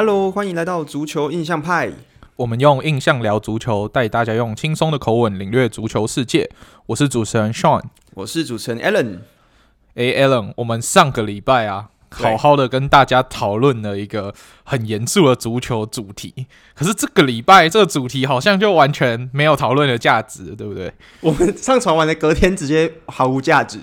[0.00, 1.90] Hello，欢迎来到足球印象派。
[2.36, 6.48] 我们用印象聊足球，带大家用轻松的口吻领略足球世界。
[6.86, 7.82] 我是主持人 Sean，
[8.14, 9.18] 我是主持人 Alan。
[9.94, 14.32] 诶，Alan，我们上个礼拜啊，好好的跟大家讨论了一个
[14.62, 16.46] 很严肃的足球主题。
[16.76, 20.92] 可是这个礼拜这个主题好像就完全没有讨论的价值，对不对？
[21.20, 23.80] 我们上传完的隔天直接毫无价值。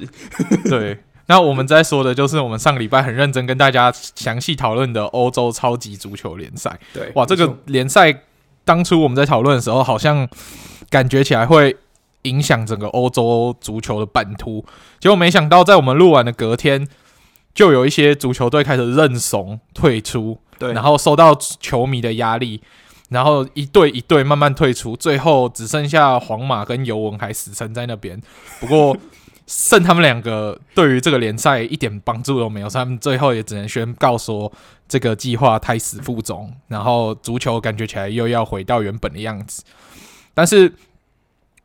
[0.70, 0.98] 对。
[1.28, 6.80] 那我们在说的就是我们上个礼拜很认真跟大家详细讨论的欧洲超级足球联赛。
[6.94, 8.22] 对，哇，这个联赛
[8.64, 10.28] 当初我们在讨论的时候，好像
[10.90, 11.76] 感觉起来会
[12.22, 14.64] 影响整个欧洲足球的版图。
[15.00, 16.88] 结果没想到，在我们录完的隔天，
[17.56, 22.62] 就有一些足球队开始认怂退出，对，然后受到球迷的压力，
[23.10, 28.22] 然后一队一队慢慢退出，最后只剩下皇马跟尤文还死撑在那边。
[28.60, 28.96] 不过。
[29.48, 34.52] 剩他们两个对于这个联赛一点帮助都没有，他们最后也只能宣告说
[34.88, 39.64] 这个计划胎死腹中，然后足球感觉起来又要回到原本的样子。
[40.34, 40.74] 但是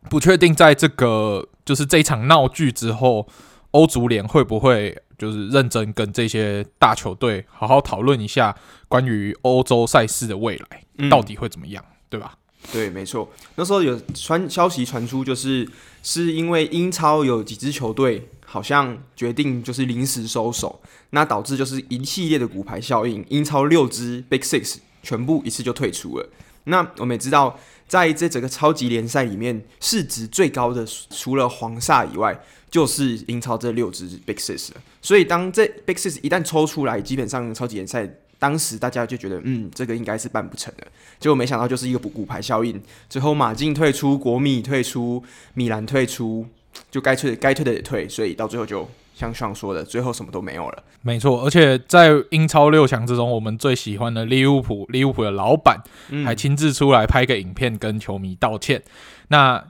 [0.09, 3.27] 不确定在这个就是这一场闹剧之后，
[3.71, 8.55] 欧足联会不会就是认真跟这些大球队好好讨论一下
[8.89, 12.35] 关于欧洲赛事的未来到底会怎么样，对吧？
[12.73, 13.29] 对，没错。
[13.57, 15.69] 那时候有传消息传出，就是
[16.03, 20.81] 是因为英超有几支球队好像决定就是临时收手，
[21.11, 26.29] 那导致就是一系列的骨牌效应，英超六支 Big Six 全部一次就退出了。
[26.65, 27.59] 那我们也知道，
[27.89, 32.39] 在这整个超级联赛里面，市值最高的除了黄萨以外，
[32.71, 34.81] 就是英超这六支 Big Six 了。
[35.03, 38.09] 所以当这 Big Six 一旦抽出来，基本上超级联赛。
[38.41, 40.85] 当时大家就觉得，嗯，这个应该是办不成的。
[41.21, 45.23] 结果没想到就是一个骨牌效应，最后马竞退出，国米退出，
[45.55, 46.47] 米兰退出，
[46.91, 50.83] 就该退该退的也退，所以到最后就像上说的，最后什么都没有了。
[51.03, 55.79] 没错，而且在英超六强之中，我们最喜欢的利物浦，利物浦的老板
[56.25, 58.79] 还亲自出来拍个影片跟球迷道歉。
[58.79, 58.91] 嗯、
[59.29, 59.65] 那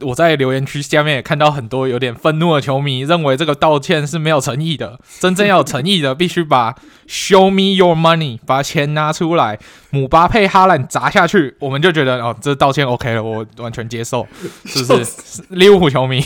[0.00, 4.98] 我在留言区下面也看到很多有点愤怒的球迷，认为这个道歉是没有诚意的。
[5.20, 6.74] 真正要有诚意的，必须把
[7.06, 9.58] Show me your money，把钱拿出来，
[9.90, 14.26] 姆巴佩、哈兰砸下去，我们就觉得哦，这道歉 OK 了，我完全接受，
[14.64, 15.42] 是不是？
[15.50, 16.24] 利物浦球迷，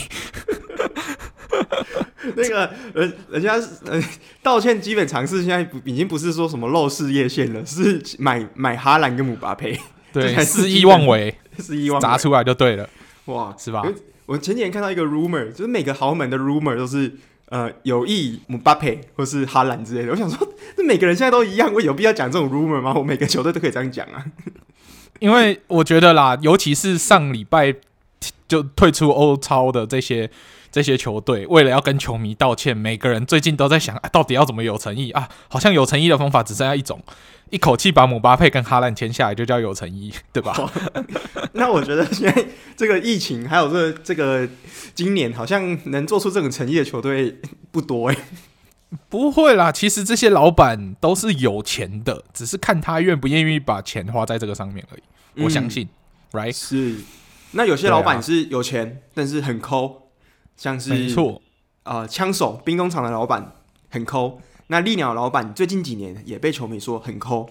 [2.35, 3.53] 那个人人家
[3.85, 4.01] 呃
[4.41, 9.79] 道歉基本常识，现在不已经不是说什么露事业线了，是买买哈兰跟姆巴佩，
[10.11, 12.89] 对， 肆意妄为，肆意妄为，砸出来就对了。
[13.33, 13.83] 哇，是吧？
[14.25, 17.15] 我前几天看到一个 rumor，就是每个豪门的 rumor 都是
[17.49, 20.11] 呃有意姆巴佩或是哈兰之类的。
[20.11, 22.93] 我想说，这每个人现在都一样，我有必要讲这种 rumor 吗？
[22.95, 24.25] 我每个球队都可以这样讲啊。
[25.19, 27.75] 因为我觉得啦，尤其是上礼拜
[28.47, 30.29] 就退出欧超的这些
[30.71, 35.27] 这些球队，为了要跟球迷道歉，每个人最近都在想，啊，到底要怎么有诚意啊？
[35.49, 37.01] 好像有诚意的方法只剩下一种。
[37.49, 40.55] 一口气把姆巴佩跟哈兰签下来，就叫有诚意， 对吧？
[41.53, 42.45] 那我觉得现在
[42.77, 44.47] 这个疫情，还有这個、这个
[44.93, 47.39] 今年，好像能做出这种诚意的球队
[47.71, 48.17] 不多哎。
[49.07, 55.01] 不会啦，其实这些老板都是有钱的，只是看他愿不愿意把钱花在这个上面而已。
[55.35, 55.87] 嗯、我相信
[56.31, 56.51] ，right？
[56.51, 56.95] 是。
[57.51, 60.09] 那有些老板是有钱，啊、但是很抠，
[60.55, 61.41] 像是没错
[61.83, 63.53] 啊，枪手兵工厂的老板
[63.89, 64.41] 很抠。
[64.71, 67.49] 那利鸟老板最近几年也被球迷说很抠。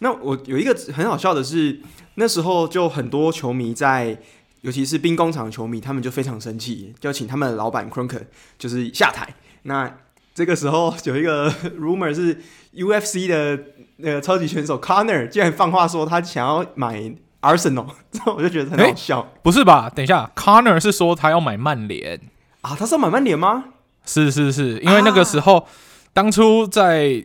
[0.00, 1.80] 那我有一个很好笑的是，
[2.14, 4.18] 那时候就很多球迷在，
[4.62, 8.22] 尤其是兵工厂球迷，他们就非常生气，就请他们的老板 Cronker
[8.58, 9.28] 就是下台。
[9.62, 9.98] 那
[10.34, 12.42] 这个时候 有一个 rumor 是
[12.74, 13.62] UFC 的
[13.98, 16.98] 那个超级选手 Connor 竟然放话说他想要买
[17.42, 19.20] Arsenal，这 我就觉得很好笑。
[19.20, 19.88] 欸，不是吧？
[19.88, 22.20] 等一下，Conor 是说他要买曼联
[22.62, 22.74] 啊？
[22.76, 23.66] 他是要买曼联吗？
[24.04, 25.58] 是是是，因为那个时候。
[25.58, 25.64] 啊
[26.12, 27.24] 当初在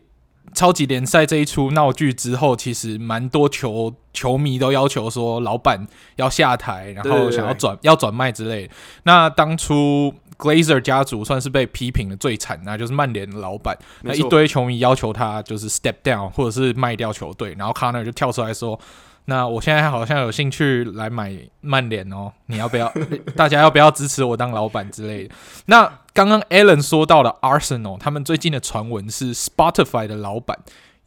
[0.53, 8.73] 超级联赛这一出闹剧之后，其实蛮多球球迷都要求说，老板要下台，然后想要转要转卖之类的。
[9.03, 18.79] 那当初 Glazer 家族算是被批评的最惨，那就是曼联的老板，那一堆球迷要求他就是 step down 或者是卖掉球队，然后 Conor 就跳出来说。
[19.27, 22.93] 那我现在好像有兴趣来买曼联哦，你要不要？
[23.35, 25.33] 大家要不要支持我当老板之类的？
[25.65, 30.57] 那刚刚 Alan 说到了 Arsenal，他们最近的传闻是 Spotify 的老板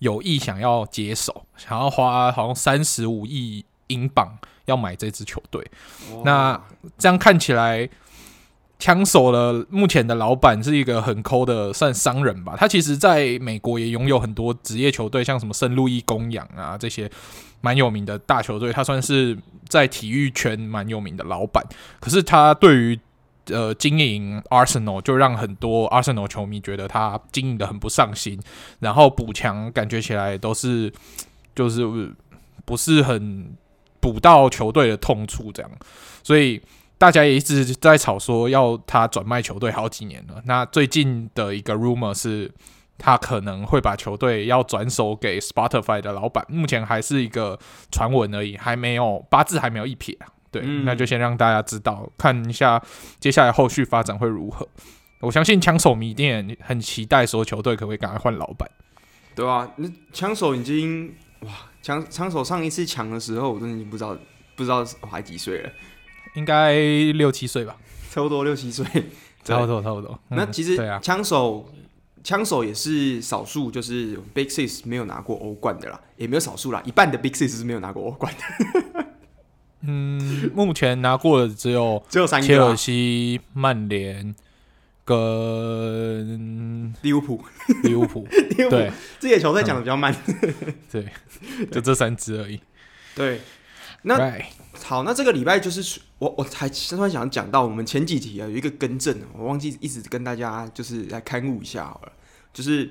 [0.00, 5.66] 有意想要接手，想要花好像三十五亿英镑要买这支球队。
[6.26, 6.60] 那
[6.98, 7.88] 这样看起来，
[8.78, 12.54] 枪手的目前的老板是一个很抠的算商人吧？
[12.58, 17.10] 他其实在美国也拥有很多职业球队，像什么圣路易公羊啊这些。
[17.60, 19.36] 蛮有名的大球队，他算是
[19.68, 21.60] 在体育圈蛮有名的老板。
[21.98, 23.00] 可是他对于
[23.50, 28.40] 呃经营 Arsenal，就让很多 Arsenal 球迷觉得他经营得很不上心，
[28.80, 30.92] 然后补强感觉起来都是
[31.54, 32.14] 就是
[32.64, 33.56] 不是很
[34.00, 35.70] 补到球队的痛处这样，
[36.22, 36.60] 所以
[36.98, 40.42] 大家也一直在吵说要他转卖球队好几年了。
[40.44, 42.50] 那最近的一个 rumor 是，
[42.96, 47.58] 他可能会把球队要转手给 Spotify 的老板，目前还是一个
[47.90, 50.16] 传闻而已，还没有八字还没有一撇。
[50.50, 52.82] 对，嗯、那就先让大家知道，看一下
[53.20, 54.66] 接下来后续发展会如何。
[55.20, 58.70] 我相信枪手迷一定很期待，说球队可不可以赶快换老板，
[59.34, 61.50] 对啊，那枪手已经哇，
[61.82, 64.16] 枪枪手上一次抢的时候，我真的已经不知道
[64.54, 65.70] 不知道我还几岁了，
[66.34, 66.72] 应该
[67.12, 67.76] 六七岁吧，
[68.10, 68.86] 差不多六七岁，
[69.42, 70.16] 差不多差不多。
[70.28, 71.68] 那其实枪手
[72.22, 79.07] 枪手也是少数，就是 Big Six 没有拿过欧冠的啦，也没有少数啦，一半的 Big Six 是没有拿过欧冠的。
[79.82, 84.34] 嗯，目前拿过的只有只有三个，切尔西、曼联。
[85.04, 87.42] 跟利物浦，
[87.82, 88.28] 利物浦，
[88.68, 90.14] 对，这些球赛讲的比较慢，
[90.92, 91.08] 对，
[91.72, 92.60] 就这三支而已。
[93.14, 93.40] 对，
[94.02, 94.38] 那
[94.84, 102.12] 好，那这个礼拜就是我，我才突然想讲到我们前几集啊，有一个更正，我忘记一直跟大家就是来勘误一下好了，
[102.52, 102.90] 就是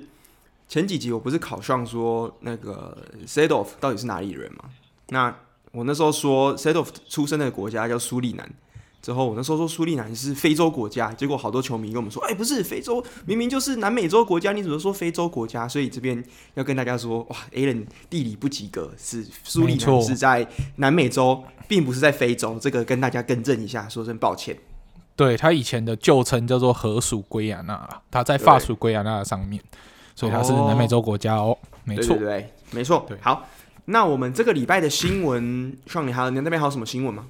[0.67, 2.97] 前几集我不是考上说那个
[3.27, 4.63] Sadoff 到底是哪里人嘛？
[5.09, 5.37] 那
[5.77, 8.50] 我那时候说 Seedorf 出生的国家叫苏利南。
[9.00, 16.21] 之后，我那时候说苏利南是非洲国家，结果好多球迷跟我们说：“哎、欸，不是非洲，明明就是南美洲国家，你怎么说非洲国家？”所以这边
[16.56, 20.45] 要跟大家说：“哇，Alan 地理不及格，是苏利南是在
[20.77, 24.57] 南美洲，并不是在非洲。”这个跟大家更正一下，说声抱歉。
[25.15, 29.63] 对，他以前的旧称叫做荷属圭亚那，他在法属圭亚那上面，
[30.15, 31.57] 所以他是南美洲国家哦。
[31.85, 33.06] 没错，对，对，对，没错。
[33.07, 33.47] 对，好，
[33.89, 37.27] 那我们这个礼拜的新闻，上你还有你那边还有什么新闻吗？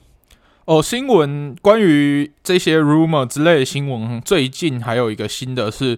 [0.66, 5.98] 哦，新闻关于这些 rumor 之类的新闻，最近还有一个新的是，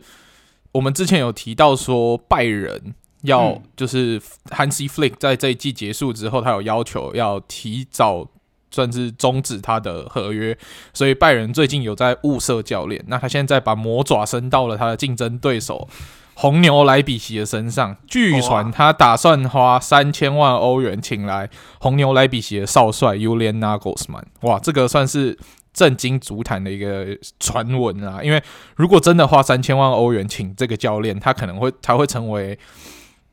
[0.73, 4.19] 我们之前有提到说拜仁要就是
[4.49, 8.27] Hansi Flick 在这一季结束之后，他有要求要提早
[8.71, 10.57] 算是终止他的合约，
[10.93, 15.87] 所以拜仁最近有在物色教练，那他现在把魔爪伸到了他的竞争对手。
[16.35, 21.49] 红牛莱比锡的身上，据传他打算花三千万欧元请来
[21.81, 24.23] 红牛莱比锡的少帅 Ulian Nagelsmann。
[24.43, 25.37] 哇，这个算是
[25.73, 27.07] 震惊足坛的一个
[27.41, 28.23] 传闻啊！
[28.23, 28.41] 因为
[28.77, 32.57] 如果真的花三千万欧元请这个教练，他可能会他会成为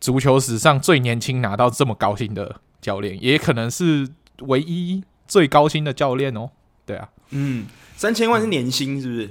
[0.00, 4.08] 足球史上最年轻拿到这么高薪的教练，也可能是
[4.40, 6.50] 唯一最高薪的教练哦。
[6.84, 9.30] 对啊，嗯，三千万是年薪是不是？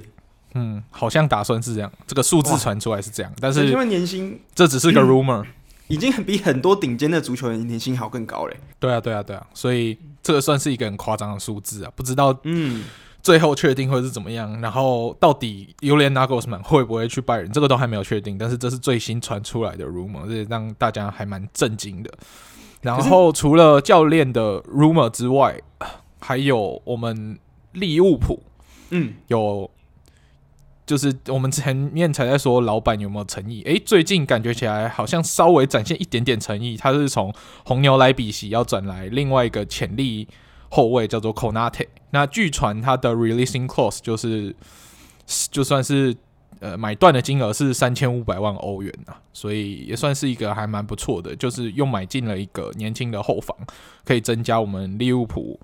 [0.54, 5.46] 嗯，好像打算是这样，这个数字传出来是这样，但是三千万年薪这只是个 rumor，嗯，
[5.88, 8.56] 已经比很多顶尖的足球员年薪还要更高嘞。
[8.78, 12.84] 对啊，对啊，对啊，所以这个算是一个很夸张的数字啊，不知道嗯，
[13.22, 22.10] 最后确定会是怎么样，然后到底 Julian Nagelsmann 会不会去拜仁，这个都还没有确定，但是这是最新传出来的 rumor，这让大家还蛮震惊的。
[22.82, 25.60] 然后除了教练的 rumor 之外，
[26.20, 27.38] 还有我们
[27.72, 28.42] 利物浦，
[28.90, 29.70] 嗯，有。
[30.86, 36.76] 就是我们前面才在说老板有没有诚意，诶，最近感觉起来好像稍微展现一点点诚意。
[36.76, 37.34] 他是从
[37.64, 40.28] 红牛莱比锡要转来另外一个潜力
[40.70, 41.88] 后卫叫做 Konate。
[42.10, 44.54] 那据传他的 releasing clause 就是
[45.50, 46.14] 就算是
[46.60, 53.56] 呃买断的金额是三千五百万欧元啊，所以也算是一个还蛮不错的，就是又买进了一个年轻的后防，
[54.04, 55.58] 可以增加我们利物浦。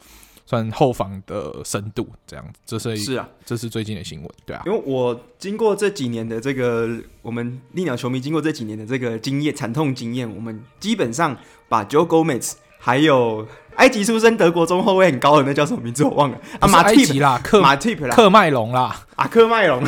[0.44, 4.62] 算后防的深度这样子，这是是啊，这是最近的新闻，对啊。
[4.66, 6.90] 因为我经过这几年的这个，
[7.22, 11.34] 我们利鸟球迷经过这几年的这个经验，惨痛经验，我们基本上
[11.68, 13.46] 把 Joe Gomez 还有
[13.76, 19.82] 埃及出生、德国中后卫很高的那叫什么名字我忘了啊，马埃及啦，克马蒂普啦，克麦隆啦，啊，克麦隆。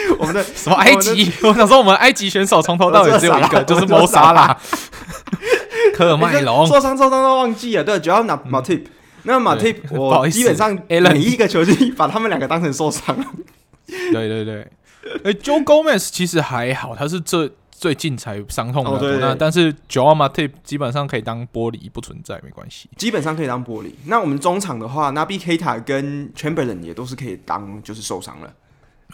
[0.18, 1.32] 我们的什么埃及？
[1.42, 4.58] 我想说我们埃及选手从头到尾只有一个，就是谋杀啦。
[5.94, 8.90] 科尔麦隆受伤受伤都忘记了，对，主要拿马蒂普。
[9.24, 13.24] 那马蒂，我基本上每一个球季把他们两个当成受伤了。
[13.86, 14.66] 对对对，
[15.24, 19.18] 哎，Joe Gomez 其实还好，他是最最近才伤痛的。
[19.18, 22.88] 那但是 Joao Matip 基本上可以当玻璃不存在，没关系。
[22.96, 23.90] 基本上可以当玻璃。
[24.06, 28.50] 那我们中场的话，Naby Keita 跟 Chamberlain 也都是可以当，就是受伤了。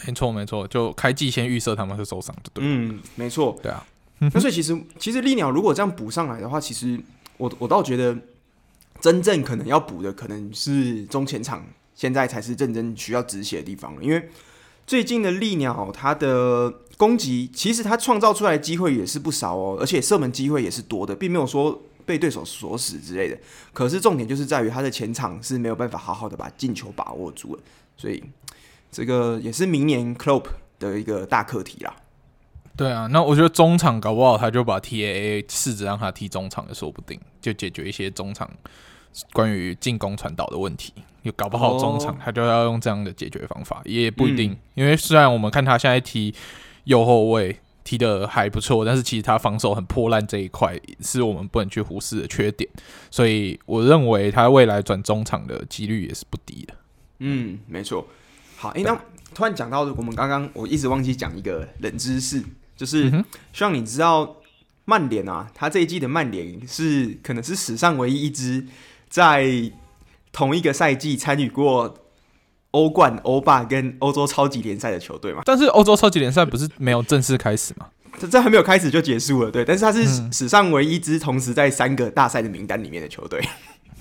[0.07, 2.51] 没错没错，就开季先预设他们是受伤的。
[2.53, 3.59] 对，嗯，没错。
[3.63, 3.87] 对啊，
[4.19, 7.01] 那所以其实其实利鸟如果这样补上来的话，其实
[7.37, 8.17] 我我倒觉得。
[9.01, 11.63] 真正可能要补的可能是中前场，
[11.95, 14.03] 现在才是认真正需要止血的地方了。
[14.03, 14.31] 因为
[14.87, 23.39] 最近的利鸟，他的攻击其实他创造出来的机会也是不少哦，而且射门机会也是多的，并没有说被对手锁死之类的。
[23.75, 27.63] 可是重点就是在于他的前场是没有办法好好的把进球把握住了，
[27.99, 28.23] 所以
[28.95, 30.45] 这个也是明年 Klopp
[30.79, 31.93] 的一个大课题啦。
[32.77, 38.49] 对啊，那我觉得中场搞不好他就把 TAA 试着让他踢中场也说不定，就解决一些中场
[39.33, 40.93] 关于进攻传导的问题。
[41.23, 44.53] 又搞不好中场他就要用这样的解决方法，也不一定。
[44.53, 46.33] 嗯、因为虽然我们看他现在踢
[46.85, 52.71] 右后卫踢的还不错，但是其实他防守很破烂这一块是我们不能去忽视的缺点。
[53.11, 56.75] 所以我认为他未来转中场的几率也是不低的。
[57.19, 58.07] 嗯，没错。
[58.65, 58.99] 好，诶、欸，那
[59.35, 62.43] 突然讲到我们刚刚我一直忘记讲一个冷知识。
[62.75, 63.11] 就是
[63.53, 64.37] 希望你知道，
[64.87, 68.67] 曼联啊，他这一季的曼联是可能是史上唯一一支
[69.11, 69.71] 在
[70.33, 71.95] 同一个赛季参与过
[72.71, 75.43] 欧冠、欧霸跟欧洲超级联赛的球队嘛。
[75.45, 77.87] 但是欧洲超级联赛不是没有正式开始吗？
[78.19, 79.63] 这这还没有开始就结束了，对。
[79.63, 83.41] 但是他是史上唯一一支同时在三个大赛的名单里面的球队。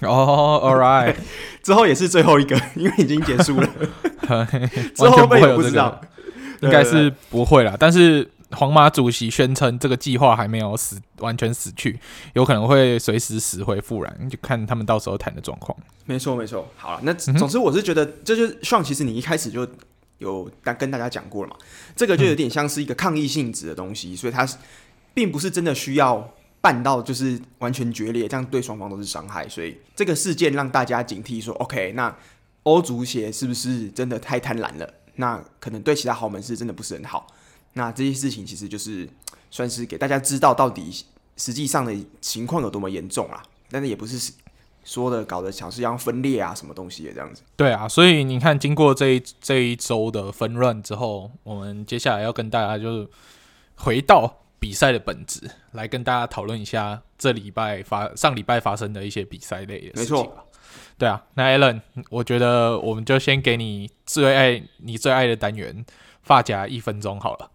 [0.10, 1.15] 哦、oh，All right，
[1.63, 3.69] 之后也是最后一个， 因为已经结束了。
[4.95, 6.01] 之后会有不知道，
[6.62, 8.29] 应该是不会啦，但是。
[8.55, 12.00] 皇马主席宣称，这个计划还没有死，完全死去，
[12.33, 15.75] 有可能会随时死灰复燃，就看他们到时候谈的状况。
[16.05, 16.69] 没错，没错。
[16.77, 19.67] 好了，那总之我是觉得，这就是像其实你一开始就
[20.19, 21.55] 有跟大家讲过了嘛，
[21.95, 24.48] 这个就有点像是一个抗议性质的东西，所以它
[25.15, 26.31] 并不是真的需要
[26.63, 29.50] 办到就是完全决裂，这样对双方都是伤害。
[29.50, 32.15] 所以这个事件让大家警惕说，OK，那
[32.63, 34.89] 欧足协是不是真的太贪婪了？
[35.15, 37.27] 那可能对其他豪门是真的不是很好。
[37.74, 39.05] 那这些事情其实就是
[39.51, 41.03] 算是给大家知道到底
[41.36, 44.32] 实际上的情况有多么严重啊，但是也不是
[44.86, 47.41] 说的搞得像是要分裂啊什么东西的这样子。
[47.58, 53.10] 对啊，所以你看，经过这一这一周的纷乱之后，我们接下来要跟大家就是
[53.75, 55.41] 回到比赛的本质，
[55.74, 60.15] 来跟大家讨论一下这礼拜发上礼拜发生的一些比赛类的事情。
[60.15, 60.48] 没错，
[60.98, 65.86] 对啊，那 Alan，我觉得我们就先给你最爱你最爱的单元
[66.22, 67.51] 发夹一分钟好了。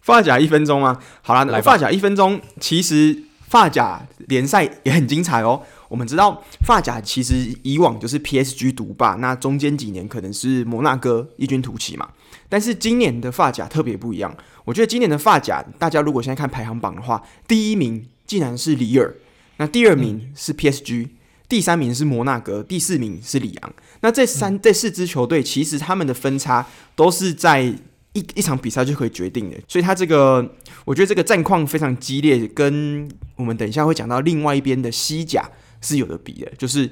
[0.00, 1.00] 发夹一分钟吗？
[1.22, 2.40] 好啦，来发夹一分钟。
[2.58, 5.62] 其实发夹联赛也很精彩哦。
[5.88, 12.08] 我们知道发夹其实以往就是 PSG 独霸，那中间几年可能是摩纳哥异军突起嘛。
[12.48, 14.36] 但是今年的发甲特别不一样。
[14.64, 19.14] 我觉得今年的发甲，大家如果现在看排行榜的话，第一名竟然是里尔，
[19.58, 21.10] 那第二名是 PSG，嗯，
[21.48, 23.72] 第三名是摩纳哥，第四名是里昂。
[24.00, 27.74] 那这三、嗯、这四支球队，其实他们的分差都是在。
[28.14, 30.54] 一一场比赛就可以决定的，所以他这个，
[30.86, 35.48] 我觉得这个战况非常激烈，跟我们等一下会讲到另外一边的西甲
[35.82, 36.88] 是有的比的，就是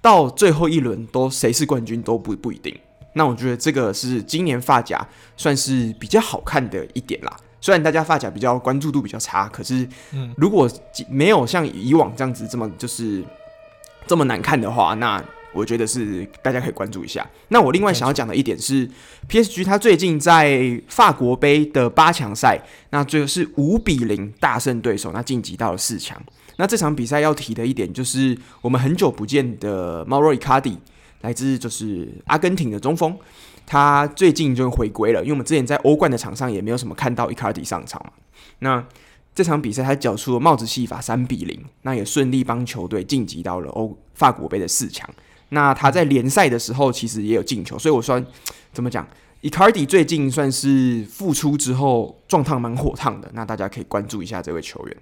[0.00, 2.74] 到最后一轮都谁是冠军都不不一定。
[3.14, 5.04] 那我觉得这个是今年发夹
[5.36, 7.36] 算是比较好看的一点啦。
[7.60, 9.88] 虽然大家发夹比较关注度比较差，可是
[10.36, 10.70] 如果
[11.08, 13.24] 没有像以往这样子这么就是
[14.06, 15.24] 这么难看的话，那。
[15.56, 17.24] 我觉得是大家可以关注一下。
[17.46, 18.90] 那我另外想要讲的一点是
[19.28, 26.20] ，PSG 他最近在法国杯的八强赛，那最后是五比零大胜对手，那晋级到了四强。
[26.56, 30.76] 那这场比赛要提的一点就是，我们很久不见的 Mauro Icardi，
[31.24, 33.16] 来自就是阿根廷的中锋，
[33.64, 35.22] 他最近就回归了。
[35.22, 38.12] 因为我们之前在欧冠的场上也没有什么看到 Icardi 上场嘛。
[38.58, 38.86] 那
[39.34, 45.08] 这场比赛他缴出了帽子戏法三比零，那也顺利帮球队晋级到了欧法国杯的四强。
[45.48, 48.22] 那他在联赛的时候其实也有进球，所以我说
[48.74, 49.08] 怎么讲
[49.40, 54.96] ，Icardi 最近算是复出之后状态蛮火烫的，那大家可以关注一下这位球员。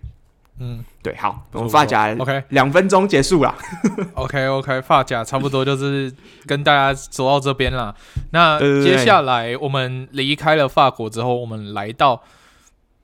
[0.59, 3.55] 嗯，对，好，我们发夹 OK 两分钟结束了。
[4.15, 6.13] OK OK，发夹差不多就是
[6.47, 7.95] 跟大家走到这边了。
[8.33, 12.23] 那接下来我们离开了法国之后，我们来到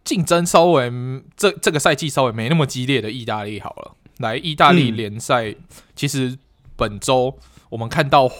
[0.04, 0.92] 竞争稍微
[1.36, 3.92] 这这个赛季稍微没那么激烈的意大利好了。
[4.18, 5.54] 来，意大利联赛
[5.94, 6.38] 其实。
[6.78, 7.36] 本周
[7.70, 8.30] 我们看到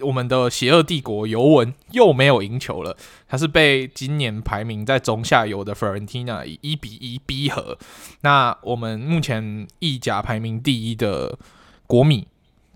[0.00, 2.96] 我们的邪恶帝国尤文又没有赢球了，
[3.28, 7.78] 他是被今年排名在中下游的 Fiorentina 以一比一逼和。
[8.20, 11.38] 那我们目前意甲排名第一的
[11.86, 12.28] 国米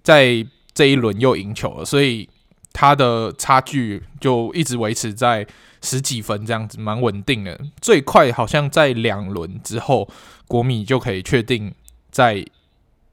[0.02, 2.29] 在这一轮又赢球了，所以
[2.73, 5.47] 他的差距就一直维持在
[5.83, 7.61] 十几分这样子，蛮稳定的。
[7.81, 10.09] 最快好像在两轮之后，
[10.49, 11.75] 国米就可以确定
[12.11, 12.45] 在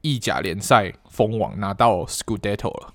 [0.00, 2.94] 意甲联赛封王拿到 Scudetto 了，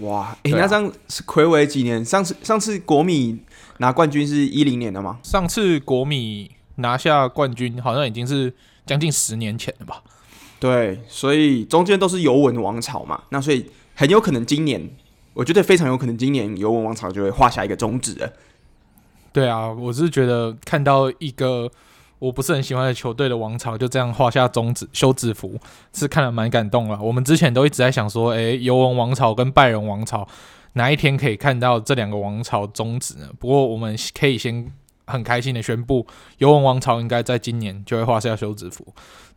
[0.00, 0.36] 哇！
[0.42, 2.04] 诶、欸，啊、那这样是睽违几年？
[2.04, 3.38] 上次上次国米
[3.78, 5.18] 拿冠军是一零年的吗？
[5.22, 8.52] 上次国米拿下冠军好像已经是
[8.86, 10.02] 将近十年前了吧？
[10.60, 14.90] 对，所以中间都是尤文王朝嘛，那所以很有可能今年，
[15.34, 18.32] 我觉得非常有可能今年尤文王朝就会画下一个终止了。
[19.32, 21.70] 对啊，我是觉得看到一个。
[22.18, 25.58] 我不是很喜欢的球队的王朝就这样画下终止休止符，
[25.92, 26.98] 是看了蛮感动了。
[27.00, 30.26] 我们之前都一直在想说，诶、尤文王朝跟拜仁王朝
[30.74, 33.28] 哪一天可以看到这两个王朝终止呢？
[33.38, 34.70] 不过我们可以先
[35.06, 36.06] 很开心的宣布，
[36.38, 38.86] 尤文王朝应该在今年就会画下休止符。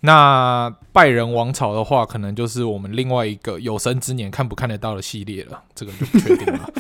[0.02, 6.74] 那拜仁王朝的话，可能就是我们另外一个有生之年看不看得到的系列了，这个就不确定了。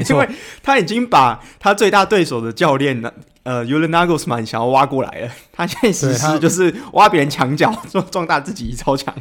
[0.00, 0.28] 因为
[0.62, 3.12] 他已经把他最大对手的教练呢，
[3.42, 5.30] 呃 Nagelsmann 想要挖过来了。
[5.52, 9.14] 他现在实施就是挖别人墙角， 壮壮大自己超强。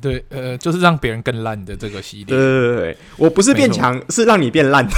[0.00, 2.26] 对，呃，就是让别人更烂的这个系列。
[2.26, 4.88] 对对对对，我不是变强，是让你变烂。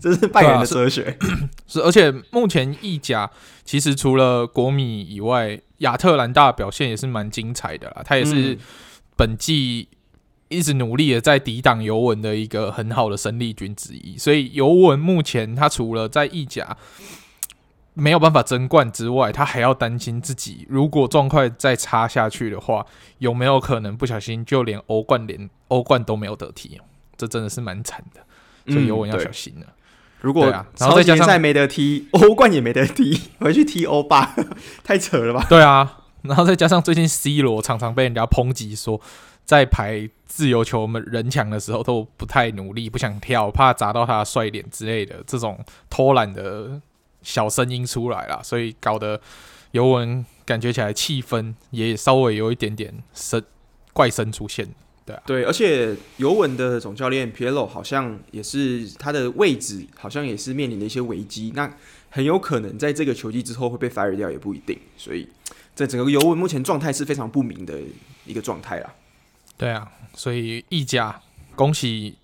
[0.00, 1.16] 这是拜仁的哲学。
[1.68, 3.30] 是，是，而且目前意甲
[3.64, 8.02] 其实除了国米以外，亚特兰大表现也是蛮精彩的啦。
[8.04, 8.58] 他也是
[9.14, 9.88] 本季
[10.50, 14.18] 一直努力的在抵挡尤文的一个很好的生力军之一。
[14.18, 16.76] 所以尤文目前他除了在意甲
[17.94, 22.84] 没有办法争冠之外，他还要担心自己如果状况再差下去的话，
[23.18, 26.78] 有没有可能不小心就连欧冠连欧冠都没有得踢？
[27.16, 28.20] 这真的是蛮惨的，
[28.72, 29.66] 所以尤文要小心了。
[29.66, 29.74] 嗯
[30.22, 34.36] 如果然后再加上没得踢，欧冠也没得踢，回去踢欧霸，
[34.84, 35.46] 太扯了吧？
[35.48, 39.00] 对啊，然后再加上最近 C 罗常常被人家抨击说，
[39.50, 46.80] 在排自由球们人墙的时候都不太努力，不想跳，怕砸到他帅脸之类的这种偷懒的
[47.20, 49.20] 小声音出来了，所以搞得
[49.72, 53.42] 尤文感觉起来气氛也稍微有一点点声
[53.92, 54.68] 怪声出现。
[55.04, 61.52] 对，啊、对，而且尤文的总教练皮耶洛好像也是他的位置，好像也是面临的一些危机。
[61.56, 61.68] 那
[62.08, 64.78] 很有可能在这个球季之后会被 fire 掉，也不一定。
[64.96, 65.26] 所以，
[65.74, 67.80] 在整个尤文目前状态是非常不明的
[68.24, 68.94] 一个状态啦。
[69.60, 71.20] 对啊，所以意甲
[71.54, 72.16] 恭喜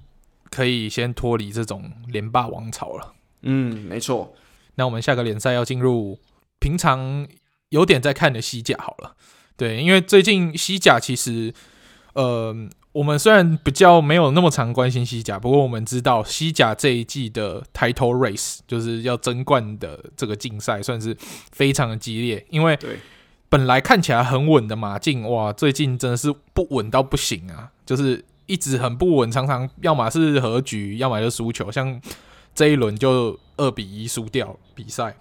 [0.50, 3.12] 可以先脱离这种连霸王朝了。
[3.42, 4.34] 嗯，没错。
[4.76, 6.18] 那我们下个联赛要进入
[6.58, 7.28] 平常
[7.68, 9.14] 有点在看的西甲好了。
[9.54, 11.52] 对，因为最近西甲其实。
[12.14, 12.56] 呃，
[12.92, 21.14] 我们虽然比较没有那么常关心西甲，不过我们知道西甲这一季的 Title Race 就是要争冠的这个竞赛，算是
[21.52, 22.46] 非常的激烈。
[22.48, 22.74] 因为
[23.56, 27.72] 本来看起来很稳的马竞，哇，最近真的是不稳到不行啊！
[27.86, 31.72] 就是一直很不稳，常常要么是和局，要么就输球。
[31.72, 31.98] 像
[32.54, 35.16] 这一轮就二比一输掉比赛。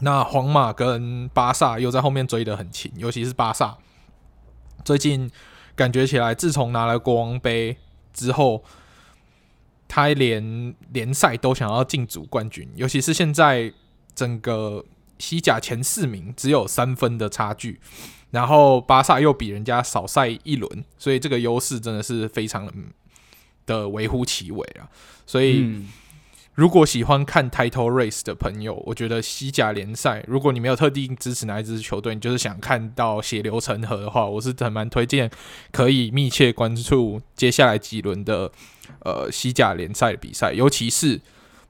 [0.00, 3.78] 那皇马跟巴萨又在后面追得很勤，尤其是巴萨
[4.84, 5.30] 最近。
[5.74, 7.78] 感觉起来，自从拿了国王杯
[8.12, 8.62] 之后，
[9.86, 12.68] 他连联赛都想要竞逐冠军。
[12.74, 13.72] 尤其是现在
[14.14, 14.84] 整个
[15.18, 17.80] 西甲前四名只有三分的差距，
[18.30, 22.72] 然后巴萨又比人家少赛一轮，所以这个优势真的是非常
[23.66, 24.88] 的微乎其微啊！
[25.26, 25.60] 所以。
[25.62, 25.88] 嗯
[26.58, 35.30] 如果喜欢看 Title Race 的朋友，我觉得西甲联赛，如果你没有特定支持哪一支球队，你就是想看到血流成河的话，我是很蛮推荐
[35.70, 38.50] 可以密切关注接下来几轮的
[39.04, 41.20] 呃西甲联赛的比赛，尤其是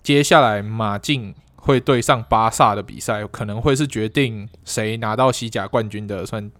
[0.02, 1.34] 接下来马竞
[1.68, 6.50] 会对上巴萨的比赛，可能会是决定谁拿到西甲冠军的算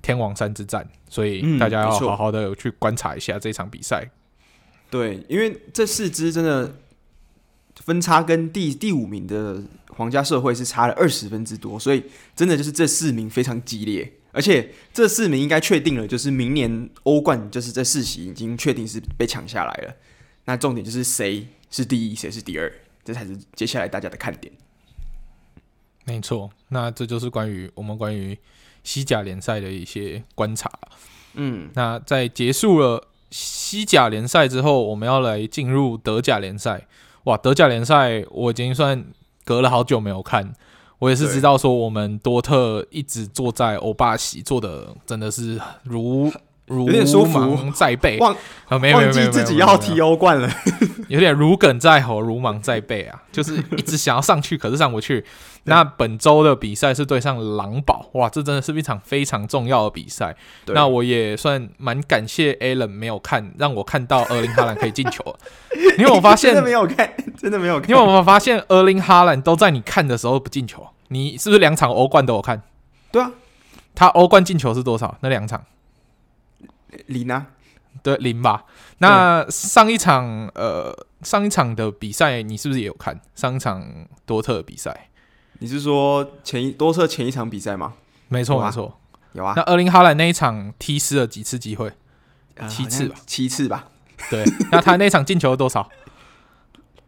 [0.00, 4.02] 天王山之战，所以大家要好好的去观察一下这场比赛。
[4.04, 4.10] 嗯，
[4.90, 6.74] 对，因为这四支真的。
[7.84, 9.62] 分差跟第第五名的
[9.96, 12.02] 皇家社会是差了二十分之多，所以
[12.34, 19.94] 真的就是这四名非常激烈，而且这四名应该确定了，就是明年欧冠就是这四席已经确定是被抢下来了。
[20.46, 22.70] 那重点就是谁是第一，谁是第二，
[23.08, 24.52] 这才是接下来大家的看点。
[26.04, 28.38] 没错，那这就是关于我们关于
[28.84, 30.70] 西甲联赛的一些观察。
[31.32, 36.86] 嗯，那在结束了西甲联赛之后，我们要来进入德甲联赛。
[37.24, 39.06] 哇，德甲联赛我已经算
[39.46, 40.52] 隔了好久没有看，
[40.98, 46.30] 我也是知道说我们多特一直坐在欧霸席，坐的真的是如
[46.68, 46.86] 如
[47.26, 48.36] 芒在背，忘
[48.68, 50.48] 啊没有忘记自己要踢欧冠了，
[51.08, 55.24] 有点如鲠在喉，如芒在背啊，就是一直想要上去，可是上不去。
[55.64, 60.34] 那本周的比赛是对上狼堡，哇，这真的是一场非常重要的比赛。
[60.68, 65.38] 那我也算蛮感谢 Alan 没有看，让我看到厄林哈兰可以进球了。
[65.98, 67.90] 因为我发现真的没有看，真的没有看。
[67.90, 72.62] 因为我们发现厄林哈兰都在你看的时候不进球，你是不是两场欧冠都有看？
[73.12, 73.30] 对啊，
[73.94, 75.18] 他欧冠进球是多少？
[75.20, 75.62] 那两场
[77.06, 77.46] 零啊，
[78.02, 78.64] 对零吧。
[78.98, 83.20] 那上一场呃上一场的比赛你是不是也有看？
[83.34, 85.08] 上一场多特的比赛？
[85.60, 87.94] 你是说前一多特前一场比赛吗？
[88.28, 88.98] 没错，没错，
[89.32, 89.54] 有啊。
[89.56, 91.92] 那厄林哈兰那一场踢失了几次机会？
[92.54, 93.88] 呃、七次吧，七次吧。
[94.30, 95.88] 对，那他那场进球多少？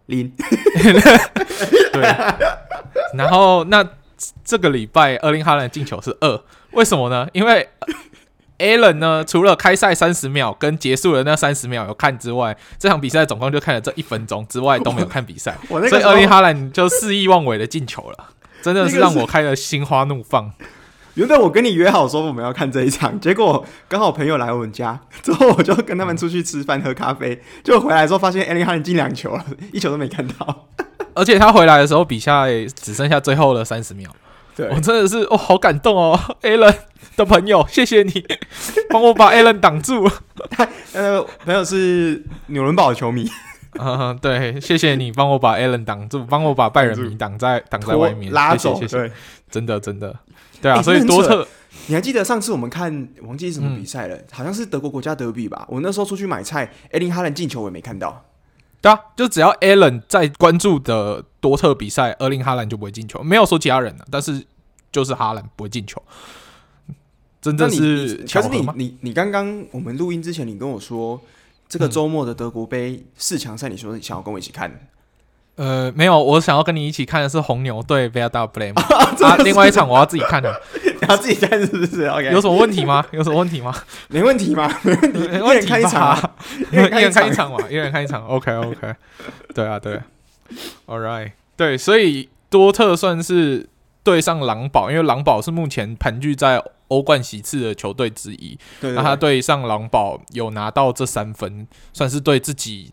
[0.07, 0.33] 零。
[1.93, 2.03] 对。
[3.15, 3.85] 然后那
[4.45, 7.29] 这个礼拜厄林哈兰进球是二，为什么呢？
[7.33, 7.69] 因为
[8.61, 18.27] Allen 呢，除了开赛三十秒跟结束的那三十秒有看之外，这场比赛总共就看了这一分钟之外都没有看比赛， 所以厄林哈兰就肆意妄为的进球了，
[18.63, 20.53] 真的是让我开了心花怒放。
[21.15, 30.69] 原本我跟你约好说我们要看这一场，结果刚好朋友来我们家， 之后我就跟他们出去吃饭喝咖啡，就回来之后发现厄林哈兰进两球了，一球都没看到。
[31.15, 34.09] 而且他回来的时候比赛只剩下最后的三十秒，
[34.57, 36.75] 对我真的是哦好感动哦， Allen
[37.17, 38.25] 的朋友，谢谢你
[38.91, 40.09] 帮我把 Allen 挡住。
[40.51, 43.29] 他 呃朋友是纽伦堡的球迷，
[43.79, 49.13] 嗯对，谢谢你帮我把 Allen 挡住，帮我把拜仁迷挡在挡在外面，拉走，谢谢，谢谢对，
[49.51, 50.15] 真的真的。
[50.61, 51.47] 对啊，欸、所以多特，
[51.87, 54.17] 你还记得上次我们看忘记什么比赛了？
[54.17, 55.65] 嗯、好像是德国国家德比吧。
[55.69, 58.23] 我那时候出去买菜，艾林哈兰进球我也没看到。
[58.81, 63.23] 对啊，就只要 Allen 在关注的多特比赛，厄林哈兰就不会进球。
[63.23, 64.45] 没有说其他人的，但是
[64.91, 66.03] 就是哈兰不会进球。
[67.43, 68.73] 真的是巧合吗？
[68.73, 71.21] 可是你你你刚刚我们录音之前，你跟我说
[71.69, 74.89] 这个周末的德国杯四强赛，你说你想要跟我一起看？
[75.61, 83.05] 呃，没有，我想要跟你一起看的是红牛对 Werder Bremen 啊，另外一场我要自己看的， 你要自己看是不是？OK，有什么问题吗？
[83.13, 83.75] 有什么问题吗？
[84.09, 84.75] 没问题吗？
[84.83, 86.31] 没问题，一人看一场，
[86.73, 88.95] 一人看 一场嘛，一人看一场，OK，OK，
[89.55, 90.01] 对啊，对
[90.87, 93.69] ，All right，对，所以多特算是
[94.03, 102.93] 对上狼堡，因为狼堡是目前盘踞在欧冠席次的球队之一，那他对上狼堡有拿到这三分，算是对自己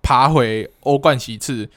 [0.00, 1.68] 爬回欧冠席次。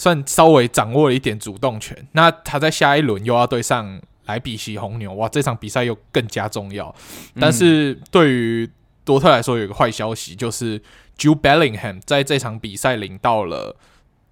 [0.00, 6.94] 算稍微掌握了一点主动权，那他在下一轮又要对上莱比锡红牛，哇，这场比赛又更加重要。
[7.38, 8.70] 但是对于
[9.04, 10.80] 多特来说，有一个坏消息，就是
[11.18, 13.76] Jude Bellingham 在这场比赛领到了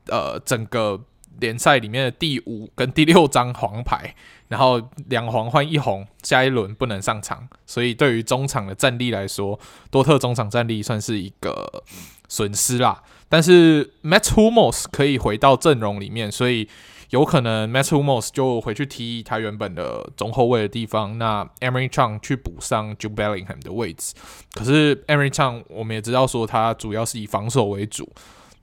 [0.07, 1.03] 呃整个
[1.39, 4.15] 联赛里面的第五跟第六张黄牌，
[4.49, 11.85] 然后两黄换一红，下一轮不能上场，所以对于中场的战力来说，多特中场战力算是一个
[12.27, 13.03] 损失啦。
[13.29, 16.67] 但是 Mats Hummels 可以回到阵容里面，所以
[17.11, 24.15] 有可能 Mats Hummels 就回去踢他原本的中后卫的地方，那 Emery Chang 去补上 Jude Bellingham 的位置。
[24.55, 28.11] 可是 Emery Chang 我们也知道说他主要是以防守为主，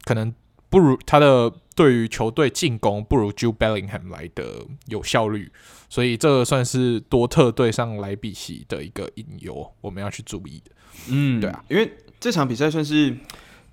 [0.04, 0.34] 可能
[0.70, 5.52] 不如他的对于球队进攻不如 Jude Bellingham 来的有效率，
[5.90, 10.72] 所以这算是多特对上莱比锡的一个隐忧，我们要去注意的。
[11.10, 13.16] 嗯，对啊，因为这场比赛算是。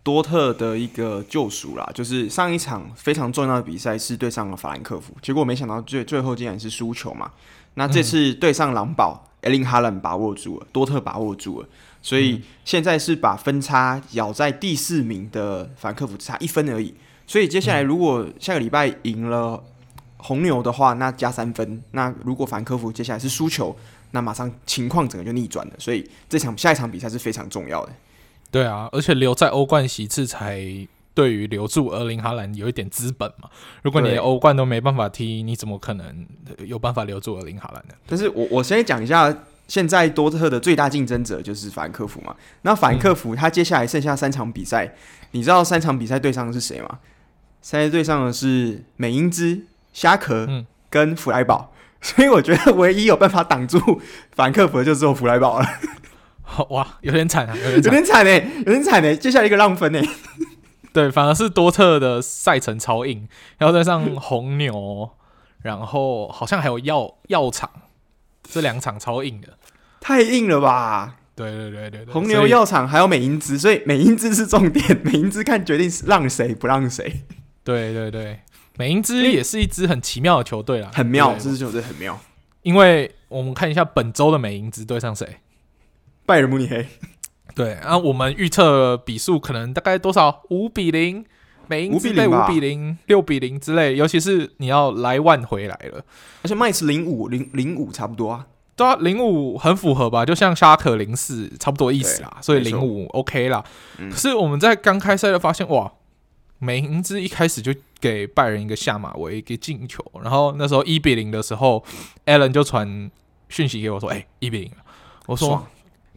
[0.03, 7.31] 多特的一个救赎啦，就是上一场非常重要的比赛是对上了法兰克福，结果没想到最最后竟然是输球嘛。
[7.75, 11.69] 那这次对上狼堡，艾林哈兰把握住了，多特把握住了，
[12.03, 16.93] 所以现在是把分差咬在第四名的法兰克福只差一分而已。
[17.27, 19.62] 所以接下来如果下个礼拜赢了
[20.17, 21.83] 红牛的话，那加三分。
[21.93, 23.75] 那如果法兰克福接下来是输球，
[24.11, 25.73] 那马上情况整个就逆转了。
[25.79, 27.93] 所以这场下一场比赛是非常重要的。
[28.53, 30.61] 对啊，而且留在欧冠席次才
[31.15, 33.49] 对于留住厄林哈兰有一点资本嘛。
[33.83, 36.27] 如果你连欧冠都没办法踢，你怎么可能
[36.59, 37.95] 有办法留住厄林哈兰呢？
[38.07, 39.35] 但是我我先讲一下，
[39.69, 42.37] 现在多特的最大竞争者就是法兰克福嘛。
[42.61, 44.93] 那法兰克福他接下来剩下三场比赛，嗯、
[45.33, 46.99] 你知道三场比赛对上的是谁吗？
[47.62, 49.62] 现在对上的是美因兹、
[49.93, 50.47] 虾壳
[50.91, 53.79] 跟弗莱堡，嗯、所以我觉得唯一有办法挡住
[54.35, 55.67] 法兰克福的就只有弗莱堡了。
[56.71, 60.09] 哇，有点惨啊，有点惨哎、欸，有点惨哎、欸，接下来一个浪分哎、欸。
[60.93, 63.27] 对，反而是多特的赛程超硬，
[63.59, 65.11] 然后再上红牛，
[65.62, 67.71] 然后好像还有药药厂，
[68.43, 69.57] 这两场超硬的，
[70.01, 71.17] 太硬了吧？
[71.35, 77.23] 对对对对，对红牛药厂还有美因兹，所以美因兹是重点， 美因兹看决定是让谁不让谁。
[77.65, 78.41] 对对对，
[78.77, 82.21] 美因兹也是一支很奇妙的球队啦，很妙，这支球队很妙。
[82.61, 85.38] 因为我们看一下本周的美因兹对上谁？
[86.25, 86.87] 拜仁慕尼黑，
[87.55, 90.43] 对，然后我们预测比数可能大概多少？
[90.51, 91.25] 五比零，
[91.67, 93.97] 美因兹五比零，六比零之类。
[93.97, 96.03] 尤其是你要莱万回来了，
[96.43, 100.25] 而且麦是零五零零五差不多啊，对啊，零五很符合吧？
[100.25, 103.63] 就像沙克零四差不多意思啦，所以零五 OK 啦。
[103.99, 105.93] 嗯、可是我们在刚开赛就发现，哇，
[106.59, 111.85] 美因兹一开始就给拜仁一个下马威，一个进球，然后那时候一比零的时候
[112.27, 113.11] ，Allen 就传
[113.49, 114.71] 讯息给我说：“哎、欸，一比零。”
[115.27, 115.67] 我说。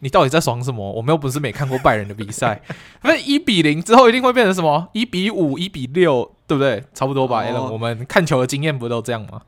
[0.06, 0.88] 你到底在爽什么？
[0.92, 2.62] 我们又不是没看过拜仁的比赛。
[3.02, 4.86] 那一比零之后一定会变成什么？
[4.92, 6.80] 一比五、一比六，对不对？
[6.94, 7.42] 差不多吧。
[7.52, 9.40] 哦、我们看球的经验不都这样吗？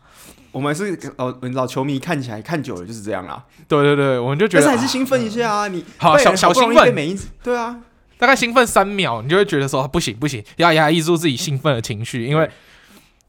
[0.51, 3.45] 我们是老老球迷，看起来看久了就是这样啊。
[3.69, 5.59] 对对对，我们就觉得但是还是兴奋一下啊！
[5.67, 7.79] 啊你好小小兴奋，每一次对啊，
[8.19, 12.51] 大概兴奋三秒，你就会觉得说不行不行，要压抑住自己兴奋的情绪，因为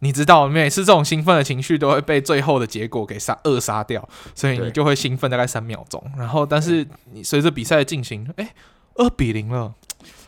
[0.01, 6.01] 你知道，每次这种兴奋的情绪都会被最后的结果给杀扼杀掉，所以你就会兴奋大概三秒钟。
[6.17, 8.53] 然后，但是你随着比赛的进行，哎，
[8.95, 9.73] 二比零了，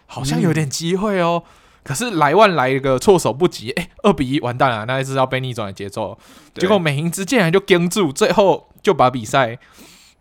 [0.05, 1.41] 好像有点机会哦。
[1.45, 1.51] 嗯、
[1.83, 6.17] 可是莱万来一个措手不及，哎，二比一完蛋了，那一次要被逆转的节奏。
[6.53, 9.57] 结果美银兹竟然就跟住，最后就把比赛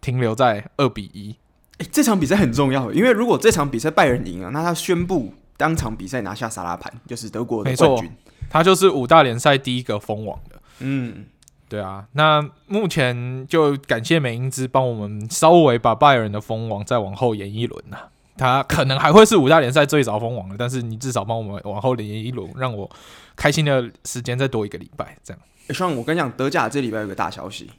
[0.01, 1.35] 停留在二比一。
[1.79, 8.13] 哎，这场比赛很重要，因为如果这场比赛拜仁赢了，那他宣布当场比赛拿下萨拉盘，就是德国的冠军。
[8.51, 11.25] 他就是五大联赛第一个封王的，嗯，
[11.69, 12.07] 对啊。
[12.13, 17.97] 那目前就感谢美英兹帮我们稍微把拜仁的封王再往后延一轮呐。
[18.37, 22.91] 他可能还会是五大联赛最早封王的，但是你至少帮我们往后延一轮，让我
[23.37, 25.15] 开心的时间再多一个礼拜。
[25.23, 27.71] 这样，欸，希望我跟你讲，德甲这礼拜有个大消息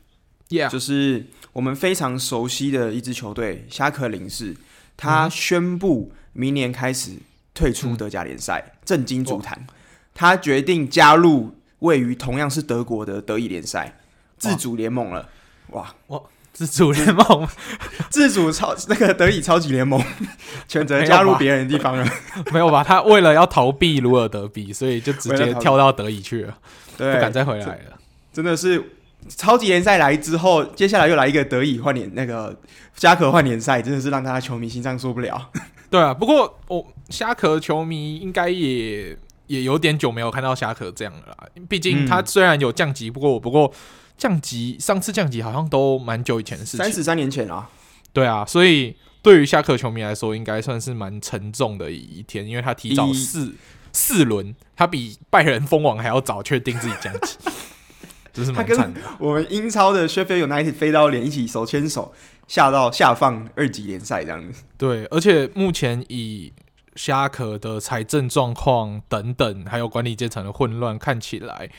[0.49, 4.55] ，Yeah，就是我们非常熟悉的一支球队霞可林士，
[4.95, 7.13] 他宣布明年开始
[7.55, 9.65] 退出德甲联赛，嗯，震惊足坛。
[10.13, 13.97] 他决定加入位于同样是德国的德乙联赛
[14.37, 15.29] 自主联盟了，
[15.71, 16.21] 哇哇！
[16.53, 17.47] 自主联盟，
[18.11, 20.03] 自主超那个德乙超级联盟，
[20.67, 22.05] 选择加入别人的地方了，
[22.51, 22.83] 没有吧？
[22.83, 26.57] 他为了要逃避鲁尔德比，所以就直接跳到德乙去了，
[26.97, 27.97] 对，不敢再回来了。
[28.33, 28.83] 真的是
[29.29, 32.53] 超级联赛来之后，接下来又来一个德乙换联那个
[32.95, 35.49] 虾壳换联赛，真的是让大家球迷心脏受不了。
[35.89, 39.17] 对啊，不过我虾壳球迷应该也。
[39.51, 41.37] 也有点久没有看到霞可这样了啦，
[41.67, 43.71] 毕竟他虽然有降级，嗯、不过不过
[44.17, 47.67] 降级上次降级好像都蛮久以前的事情，三十三年前啊。
[48.13, 53.53] 对啊，所以对于霞可球迷来说，应该算是蛮沉重的一天，因为他提早四
[53.91, 57.35] 四轮，他比拜仁封王还要早确定自己降级，
[58.31, 59.01] 这是蛮惨的。
[59.19, 62.13] 我们英超的 Sheffield United 飞刀连一起手牵手
[62.47, 64.63] 下到下放二级联赛这样子。
[64.77, 66.53] 对，而且目前以
[66.95, 71.69] 霞可的财政状况等等，还有管理阶层的混乱，看起来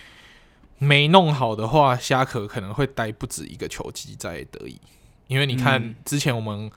[0.79, 4.81] 没弄好的话，虾壳可能会待不止一个球季在德乙。
[5.29, 6.70] 因为你看之前我们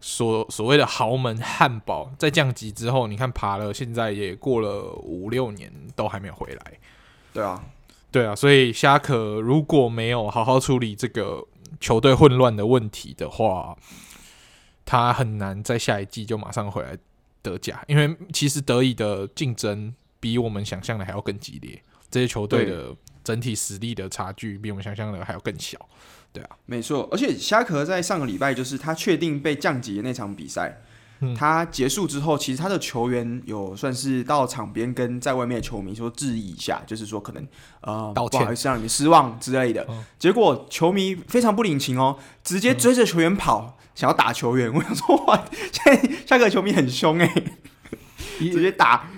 [0.00, 6.72] 所所谓的豪门汉堡在降级之后，你看爬了，现在也过了五六年都还没有回来。
[7.32, 7.64] 对啊，
[8.10, 11.46] 对啊，所以虾壳如果没有好好处理这个
[11.80, 13.76] 球队混乱的问题的话，
[14.84, 16.96] 他很难在下一季就马上回来。
[17.46, 21.80] 德甲，因为其实德乙的竞争比我们想象的还要更激烈，
[22.10, 25.78] 这些球队的整体实力的差距比我们想象的还要更小。
[26.32, 27.08] 对啊，没错。
[27.12, 30.82] 而且虾壳在上个礼拜就是他确定被降级的那场比赛，
[31.20, 37.46] 嗯，他结束之后，其实他的球员有算是到场边跟在外面的球迷说致意一下，就是说可能
[37.80, 39.86] 呃道歉，不好意思让你们失望之类的。
[39.88, 40.04] 嗯。
[40.18, 43.76] 结果球迷非常不领情哦，直接追着球员跑。
[43.78, 47.34] 嗯想要打球员， 我想说哇，现在下个球迷很凶哎，
[48.38, 49.08] 直接打，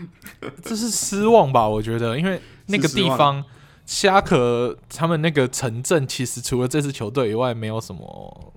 [0.62, 1.68] 这是失望吧？
[1.68, 3.42] 我觉得，因为那个地方
[3.87, 8.54] 虾可他们那个城镇，其实除了这支球队以外，没有什么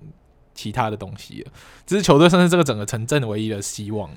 [0.54, 1.52] 其他的东西了。
[1.86, 4.10] 这是球队算是这个整个城镇唯一的希望。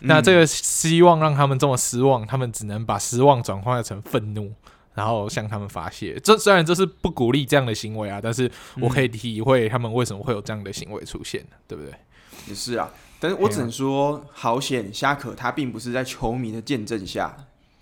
[0.00, 0.08] 嗯。
[0.08, 4.52] 那这个希望让他们这么失望，他们只能把失望转化成愤怒。
[4.94, 11.94] 然后向他们发泄，这虽然这是不鼓励这样的行为啊，但是我可以体会他们为什么会有这样的行为出现，对不对？
[12.46, 17.34] 也是啊，但是我只能说，好险虾可他并不是在球迷的见证下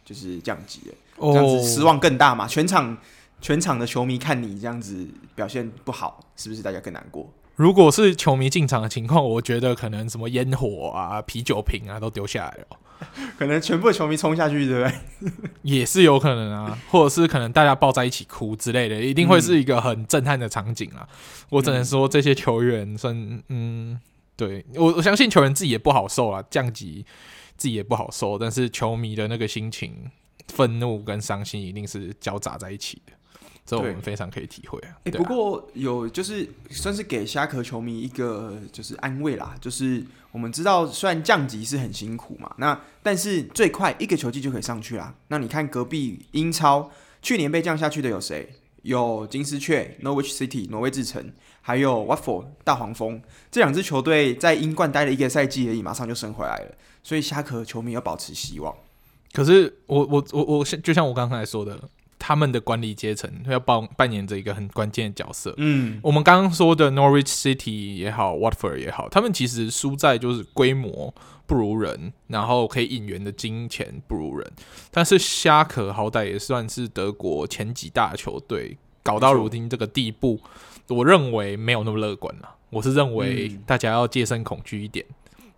[0.05, 0.95] 就是降级了，
[1.33, 2.47] 这样子失望更大嘛。
[2.47, 2.97] 全场
[3.41, 7.29] 全场的球迷看你这样子表现不好，是不是大家更难过？
[7.61, 12.67] 如果是球迷进场的情况， 我觉得可能什么烟火啊、啤酒瓶啊都丢下来了。
[13.37, 15.51] 可能全部球迷冲下去，对不对？
[15.61, 21.07] 也是有可能啊，或者是可能大家抱在一起哭之类的，一定会是一个很震撼的场景啊！
[21.11, 21.17] 嗯、
[21.51, 24.01] 我只能说这些球员算，嗯，
[24.37, 27.05] 对我我相信球员自己也不好受啊，降级
[27.59, 30.11] 自己也不好受，但是球迷的那个心情、
[30.49, 33.13] 愤怒跟伤心一定是交杂在一起的。
[33.71, 34.91] 这我们非常可以体会啊！
[35.05, 45.15] 哎、欸，不过有就是算是给虾壳球迷一个就是安慰啦，就是我们知道虽然降级是很辛苦嘛，那但是最快一个球季就可以上去啦。
[45.29, 46.91] 那你看隔壁英超
[47.23, 48.49] 去年被降下去的有谁？
[48.83, 56.75] 有金丝雀 （Norwich City）、挪威之城，还有 Watford 大黄蜂这两支球队在英冠待了一个赛季而已，马上就升回来了。
[57.03, 58.75] 所以虾壳球迷要保持希望。
[59.33, 61.79] 可是我我我我就像我刚才说的。
[62.21, 65.55] 他们的管理阶层要扮扮演着一个很关键的角色。
[65.57, 71.13] 嗯，我们刚刚说的 Norwich City 也好，Watford 也好，他们其实输在就是规模
[71.47, 74.53] 不如人，然后可以引援的金钱不如人。
[74.91, 80.39] 但是虾可好歹也算是德国前几大球队，搞到如今这个地步，
[80.89, 82.57] 我认为没有那么乐观了。
[82.69, 85.05] 我是认为大家要戒慎恐惧一点，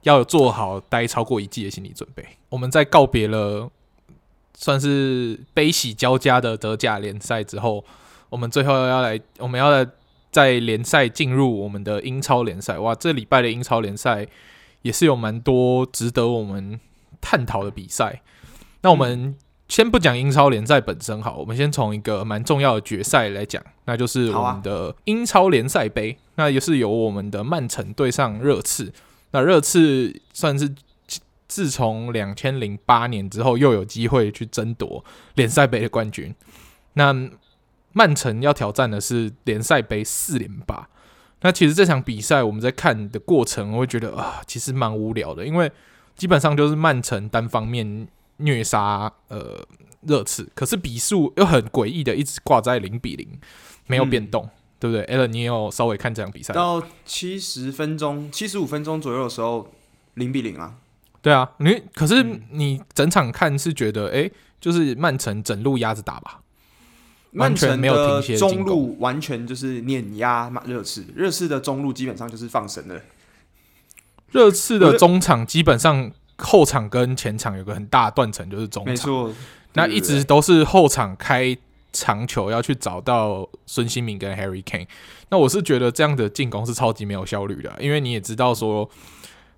[0.03, 2.25] 要有做好待超过一季的心理准备。
[2.49, 3.69] 我们在告别了。
[4.63, 7.85] 算是悲喜交加的德甲联赛之后，
[8.29, 9.85] 我们最后要来，我们要来
[10.31, 12.79] 在联赛进入我们的英超联赛。
[12.79, 14.25] 哇，这礼拜的英超联赛
[14.83, 16.79] 也是有蛮多值得我们
[17.21, 18.23] 探讨的比赛。
[18.83, 19.35] 那我们
[19.67, 26.17] 先不讲英超联赛本身好，我们先从一个蛮重要的决赛来讲，那就是我们的英超联赛杯。
[26.37, 28.93] 那也是由我们的曼城对上热刺。
[29.33, 30.73] 那热刺算是。
[31.53, 36.35] 自从两千零八年之后，又有机会去争夺联赛杯的冠军。
[36.95, 37.15] 那
[37.93, 40.89] 曼城要挑战的是联赛杯四连霸。
[41.43, 45.71] 那其实这场比赛我们在看的过程，我会觉得啊，其实蛮无聊的，因为
[46.17, 49.63] 基本上就是曼城单方面虐杀呃
[50.07, 53.29] 热刺，可是比数又很诡异的一直挂在零比零，
[53.89, 56.55] 没有变动，嗯、对不对？Allen，你也有稍微看这场比赛？
[56.55, 59.71] 到七十分钟、七十五分钟左右的时候，
[60.15, 60.77] 零比零啊。
[61.23, 64.31] 对啊，你可是你整场看是觉得，哎、嗯，
[64.61, 66.41] 就是曼城整路压着打吧，
[67.31, 73.01] 曼城没有停歇，中路完全就是碾压热刺，热刺的中路基本上就是放神了。
[74.33, 79.33] 热刺的中场基本上后场跟前场有个很大的断层，就是中场，没错，
[79.75, 81.57] 那一直都是后场开
[81.93, 84.89] 长球要去找到孙兴民跟 Harry Kane。
[85.29, 88.91] 那我是觉得这样的进攻是超级没有效率的，因为你也知道说。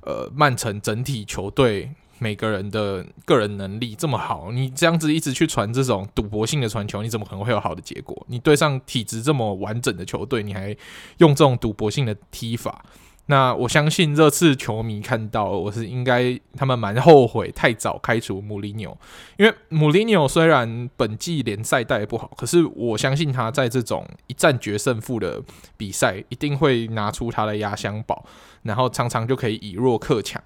[0.04, 8.24] 呃，曼城整体球队每个人的个人能力这么好，你这样子一直去传这种赌博性的传球，你怎么可能会有好的结果？
[8.28, 10.76] 你对上体质这么完整的球队，你还
[11.18, 12.84] 用这种赌博性的踢法？
[13.26, 18.94] 那我相信热刺球迷看到，我是应该他们蛮后悔太早开除穆里纽，
[19.38, 25.42] 因为穆里纽虽然本季联赛带不好，可是我相信他在这种一战决胜负的
[25.78, 28.26] 比赛，一定会拿出他的压箱宝。
[28.64, 30.42] 然后常常就可以以弱克强，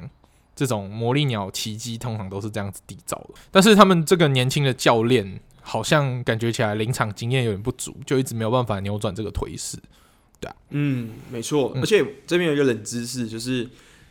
[0.54, 3.35] 这种魔力鸟奇迹通常都是这样子缔造的。
[3.50, 9.78] 但是他们这个年轻的教练好像感觉起来临场经验有点不足，就一直没有办法扭转这个颓势。
[10.40, 11.72] 对啊，嗯，没错。
[11.76, 13.68] 而且这边有一个冷知识，就是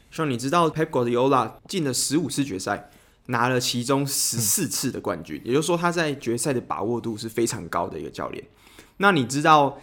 [0.10, 2.90] 像你知道，Pep Guardiola 进了十五次决赛，
[3.26, 8.44] 拿了其中十四次的冠军，嗯，也就是说他在决赛的把握度是非常高的一个教练。
[8.98, 9.78] 那你知道？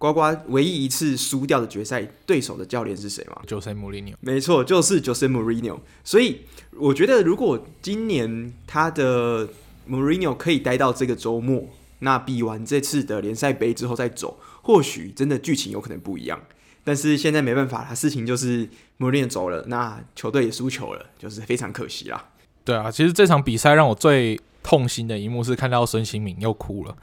[0.00, 4.14] 呱呱唯一一次输掉的决赛对手的教练是谁吗？Jose Mourinho。
[4.20, 5.78] 没错，就是 Jose Mourinho。
[6.02, 6.40] 所以
[6.78, 9.46] 我觉得，如果今年他的
[9.86, 16.40] Mourinho 可以待到这个周末，那比完这次的联赛杯之后再走，或许真的剧情有可能不一样。
[16.82, 18.66] 但是现在没办法，他事情就是
[18.98, 22.30] Mourinho 走了，那球队也输球了，就是非常可惜啦。
[22.64, 26.96] 对啊，其实这场比赛让我最痛心的一幕是看到孙兴敏又哭了，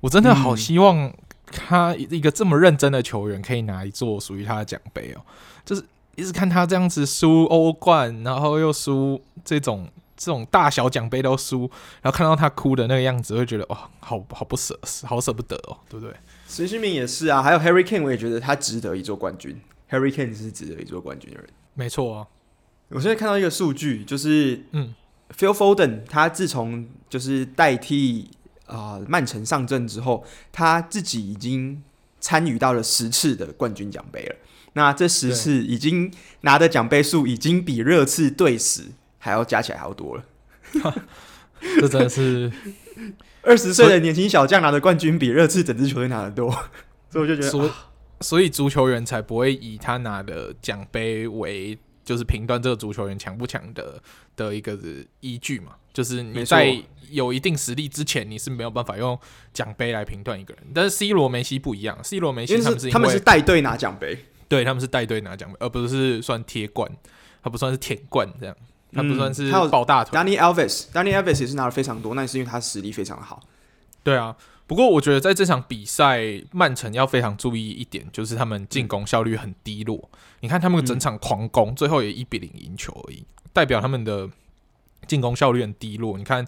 [0.00, 1.14] 我真的好希望、嗯。
[1.50, 5.20] 他一个这么认真的球员，可以拿一座属于他的奖杯哦。
[5.64, 5.84] 就是
[6.16, 11.70] 一直看他这样子输欧冠，然后又输这种这种大小奖杯都输，
[12.02, 16.14] 然后看到他哭的那个样子，会觉得哇，好好不舍，好舍不得哦，对不对？
[16.46, 19.60] 孙兴民也是啊，还有 Harry Kane，我也觉得他值得一座冠军。
[19.90, 22.26] Harry Kane 是值得一座冠军的人，没错啊。
[22.88, 24.94] 我现在看到一个数据，就是嗯
[25.36, 28.30] ，Phil Foden 他自从就是代替。
[28.68, 31.82] 啊、呃，曼城上阵之后，他自己已经
[32.20, 34.36] 参与到了十次的冠军奖杯了。
[34.74, 38.82] 那这十次已经拿的奖杯数，已经比热刺队史
[39.18, 40.24] 还要加起来还要多了。
[41.80, 42.52] 这真的是
[43.42, 46.50] 二十岁的年轻小将拿的冠军，比热刺整支球队拿的多。
[47.10, 47.70] 所以我就觉得，所以，
[48.20, 51.78] 所以足球员才不会以他拿的奖杯为。
[52.04, 54.02] 就是评断这个足球员强不强的
[54.34, 54.78] 的一个
[55.20, 56.74] 依据嘛，就是你在
[57.10, 59.18] 有一定实力之前，你是没有办法用
[59.52, 60.62] 奖杯来评断一个人。
[60.74, 64.18] 但是 C 罗、梅西不一样，C 罗、梅西他们是他们是带队拿奖杯，
[64.48, 66.90] 对，他们是带队拿奖杯，而不是算铁冠，
[67.42, 68.56] 他不算是舔冠这样，
[68.92, 70.18] 他不算是抱大腿。
[70.18, 73.42] Dani Alves，Dani Alves 也是拿了非常多，那也是因为他实力非常好。
[74.02, 74.36] 对啊。
[74.66, 76.20] 不过，我觉得在这场比赛，
[76.52, 79.96] 曼城要非常注意一点，就是他们进攻效率很低落。
[80.12, 84.28] 嗯、你看他们整场狂攻，嗯、最后也一比零赢球而已，代表他们的
[85.06, 86.18] 进攻效率很低落。
[86.18, 86.46] 你看，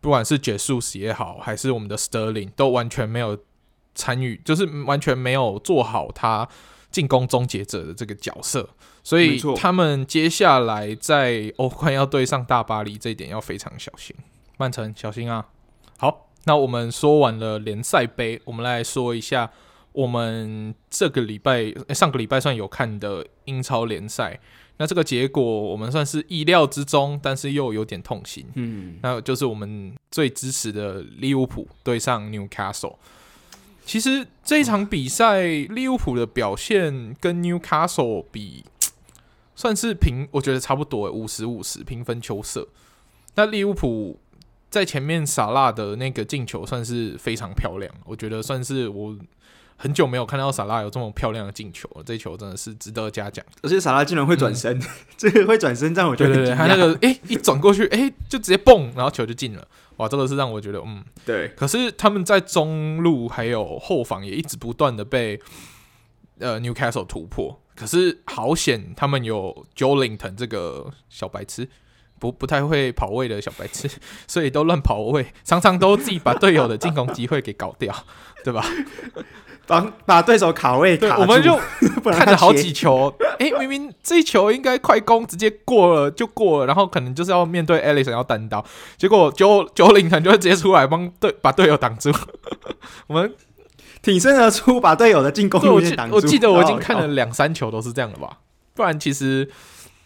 [0.00, 3.38] 不管是杰苏斯也好，还是我们的 Sterling，都完全没有
[3.94, 6.48] 参与，就是完全没有做好他
[6.90, 8.68] 进攻终结者的这个角色。
[9.02, 14.14] 所以，他们接下来在欧冠要对上大巴黎，这一点要非常小心。
[14.56, 15.46] 曼城，小心啊！
[15.98, 16.26] 好。
[16.44, 19.50] 那我们说完了联赛杯，我们来说一下
[19.92, 24.40] 我们这个礼拜、上个礼拜算有看的英超联赛。
[24.80, 28.46] 那这个结果我们算是意料之中，但是又有点痛心。
[28.54, 32.96] 嗯，那就是我们最支持的利物浦对上 Newcastle。
[33.84, 38.64] 其实这一场比赛，利物浦的表现跟 Newcastle 比，
[39.54, 42.66] 算是平，我觉得差不多，五十五十，平分秋色。
[43.34, 44.18] 那利物浦。
[44.70, 49.18] 在前面萨拉的那个进球算是非常漂亮，我觉得算是我
[49.82, 53.42] 很久没有看到萨拉有这么漂亮的进球了，这球真的是值得嘉奖。
[53.62, 54.82] 而且萨拉竟然会转身，嗯、
[55.16, 59.66] 这个会转身让我觉得对对对，他那个哎、欸、一转过去哎、欸、就直接蹦，然后球就进了，
[59.96, 61.48] 哇，这个是让我觉得嗯对。
[61.56, 65.40] 可是他们在中路还有后防也一直不断的被
[66.38, 71.68] 呃 Newcastle 突破，可是好险他们有 Joelinton 这个小白痴。
[72.18, 73.88] 不不太会跑位的小白痴，
[74.28, 78.04] 所以都乱跑位，常常都自己把队友的进攻机会给搞掉，
[78.44, 78.62] 对吧？
[79.70, 81.56] 把把对手卡位卡，我们就
[82.10, 88.64] 看着好几球，哎、欸，明明这一球应该快攻，直接过了就过了，然后可能就是要面对 Alisson 要单刀，
[88.98, 92.10] 结果九九零可能就会直接出来帮队把队友挡住，
[93.06, 93.32] 我们
[94.02, 96.16] 挺身而出，把队友的进攻路线挡住。
[96.16, 98.38] 我记得我已经看了两三球都是这样的吧，
[98.74, 99.48] 不然其实。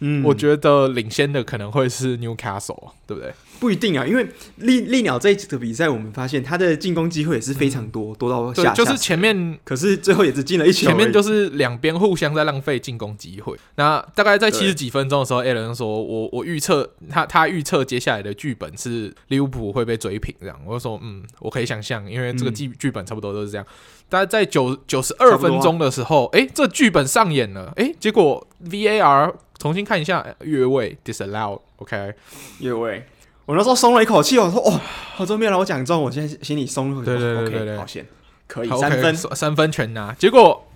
[0.07, 3.33] 嗯，我觉得领先的可能会是 Newcastle，对不对？
[3.61, 4.27] 不一定啊，因为
[4.57, 10.89] 利利鸟这一次的比赛，我们发现他的进攻机会也是非常多，嗯、多到下，对，就是前面，可是最后也只进了一球。
[10.89, 13.57] 前面就是两边互相在浪费进攻机会。
[13.77, 23.65] 那大概在七十几分钟的时候，Allen 说：“我我预测他他预测接下来的剧本是利物浦会被追平。”这样，我就说：“嗯，我可以想象，因为这个剧剧本差不多都是这样。
[23.67, 23.73] 嗯”
[24.11, 29.33] 大概在九九十二分钟的时候，哎、啊欸，这剧本上演了，哎、欸，结果 VAR。
[29.65, 32.13] 重新看一下越位 disallowed，OK，
[32.59, 33.07] 越位，
[33.47, 34.79] 我那时候松了一口气，我说哦，
[35.15, 38.07] 好终于让我讲中，我现在心里松了，对对对对对，好险，
[38.47, 39.17] 可以三分。
[39.17, 40.67] 三分全拿，结果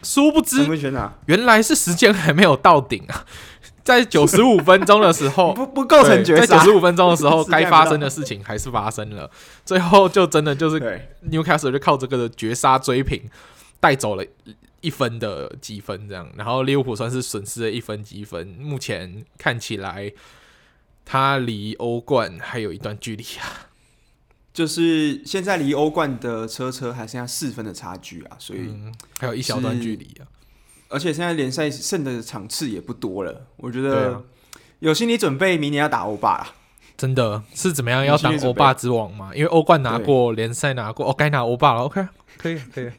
[0.00, 0.64] 殊不知
[1.24, 3.26] 原来是时间还没有到顶啊，
[3.82, 9.28] 在九十五分钟的时候 不不构成绝杀，在九十五分钟的时候 该发生的事情还是发生了，
[9.64, 10.78] 最后就真的就是
[11.28, 13.28] Newcastle 就靠这个的绝杀追平
[13.80, 14.24] 带走了。
[14.86, 18.46] 一分的积分这样，然后利物浦算是损失了一分积分。
[18.46, 20.12] 目前看起来，
[21.04, 23.66] 他离欧冠还有一段距离啊。
[24.54, 30.24] 就是现在离欧冠的车车还剩下四分的差距啊，所以、嗯、还有一小段距离啊。
[30.88, 34.24] 而且现在联赛剩的场次也不多了，我觉得
[34.78, 36.46] 有心理准备，明年要打欧霸了。
[36.96, 38.06] 真的是怎么样？
[38.06, 39.30] 要当欧霸之王吗？
[39.34, 41.82] 因为欧冠拿过，联赛拿过，哦，该拿欧霸了。
[41.82, 42.06] OK，
[42.38, 42.90] 可以，可以。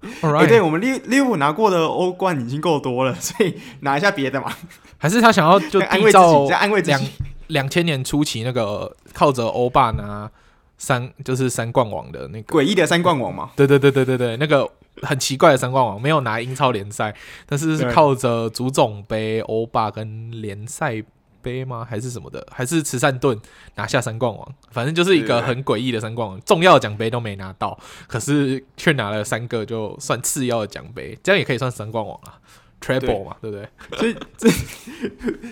[0.46, 4.52] 对，我们利利物浦拿过的欧冠已经够多了，所以拿一下别的嘛。
[4.98, 6.46] 还是他想要就 缔造
[6.82, 7.00] 两
[7.48, 10.30] 两千年初期那个靠着欧霸拿
[10.76, 13.50] 三就是三冠王的那个诡异的三冠王嘛？
[13.56, 14.68] 对对对对对对，那个
[15.02, 17.14] 很奇怪的三冠王，没有拿英超联赛，
[17.46, 21.02] 但是是靠着足总杯、欧霸跟联赛。
[21.42, 21.86] 杯吗？
[21.88, 22.46] 还是什么的？
[22.50, 23.38] 还是慈善盾
[23.76, 24.54] 拿下三冠王？
[24.70, 32.38] 反正就是一个很诡异的三冠王，重要的奖杯都没拿到，可是却拿了三个，就算次要的奖杯，这样也可以算三冠王啊
[32.80, 33.68] ，Treble 嘛，对不对？
[33.98, 34.48] 所以 这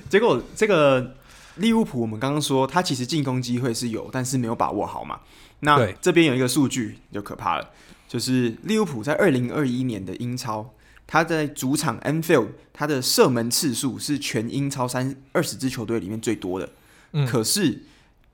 [0.09, 1.14] 结果这个
[1.57, 5.20] 利物浦，我们刚刚说他其实进攻机会是有，但是没有把握好嘛。
[5.61, 7.70] 那这边有一个数据就可怕了，
[8.07, 10.74] 就是利物浦在二零二一年的英超。
[11.07, 16.68] 他在主场 Anfield，他的射门次数是全英超三二十支球队里面最多的。
[17.12, 17.84] 嗯，可是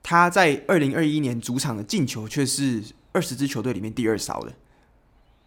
[0.01, 4.53] 他在二零二一年主场的进球却是二十支球队里面第二少的。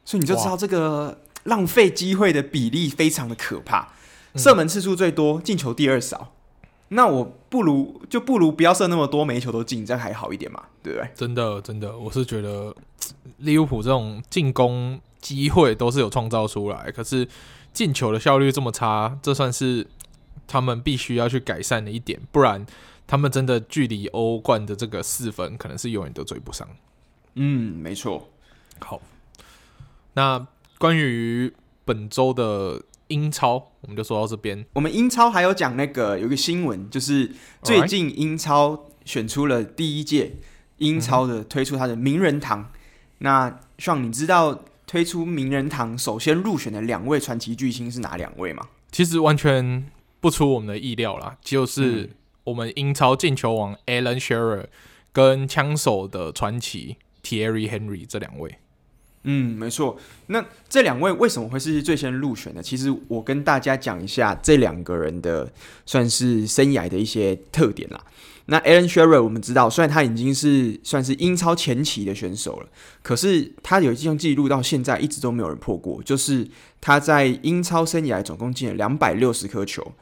[0.04, 3.92] 所以你就知道这个浪费机会的比例非常的可怕。
[4.36, 6.32] 射门次数最多，进球第二少。
[6.90, 11.10] 那我不如就不如不要射那么多，每一球都进，这样还好一点嘛，对不对？
[11.16, 12.72] 真的，真的，我是觉得
[13.38, 15.00] 利物浦这种进攻。
[15.26, 17.26] 机会都是有创造出来，可是
[17.72, 19.84] 进球的效率这么差，这算是
[20.46, 22.64] 他们必须要去改善的一点，不然
[23.08, 26.68] 他们真的距离欧冠的这个四分，可能是永远都追不上。
[27.34, 28.28] 嗯，没错。
[28.78, 29.02] 好，
[30.14, 30.46] 那
[30.78, 31.52] 关于
[31.84, 34.64] 本周的英超，我们就说到这边。
[34.74, 37.32] 我们英超还有讲那个有一个新闻，就是
[37.64, 40.36] 最近英超选出了第一届
[40.76, 42.60] 英超的推出他的名人堂。
[42.60, 42.70] 嗯、
[43.18, 44.62] 那像你知道？
[44.86, 48.68] 推出名人堂首先入选的两位传奇巨星是哪两位吗？
[48.92, 49.84] 其实完全
[50.20, 52.10] 不出我们的意料啦，就是
[52.44, 54.66] 我们英超进球王 Alan Shearer
[55.12, 58.58] 跟枪手的传奇 Thierry Henry 这两位。
[59.24, 59.98] 嗯，没错。
[60.28, 62.62] 那这两位为什么会是最先入选的？
[62.62, 65.52] 其实我跟大家讲一下这两个人的
[65.84, 68.00] 算是生涯的一些特点啦。
[68.48, 72.68] 那 Alan Shearer 我们知道，虽然他已经是算是英超前期的选手了，
[73.02, 76.48] 可是他有一项记录到现在一直都没有人破过，就是
[76.80, 79.92] 他在英超生涯总共进了两百六十颗球，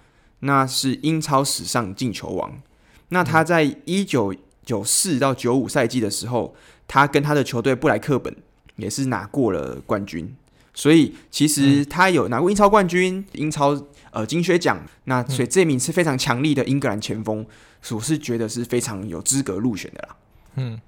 [0.41, 2.61] 那是英超史上进球王。
[3.09, 6.55] 那他在一九九四到九五赛季的时候，
[6.87, 8.37] 他跟他的球队布莱克本
[8.77, 10.35] 也是拿过了冠军，
[10.75, 13.81] 所以其实他有拿过英超冠军、英超
[14.11, 17.47] 呃金靴奖，那所以这名是非常强力的英格兰前锋。
[17.91, 20.16] 我是觉得是非常有资格入选的啦。
[20.57, 20.80] 嗯。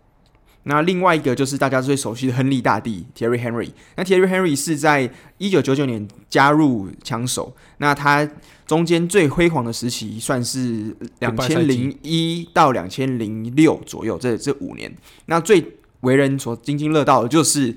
[0.68, 3.70] 那另外一个就是大家最熟悉的亨利大帝 Thierry Henry。
[3.94, 8.28] 那 Thierry Henry 是在一九九九年加入枪手，那他
[8.66, 14.92] 中间最辉煌的时期算是两千零一到两千零六左右，这这五年。
[15.26, 15.64] 那最
[16.00, 17.76] 为人所津津乐道的就是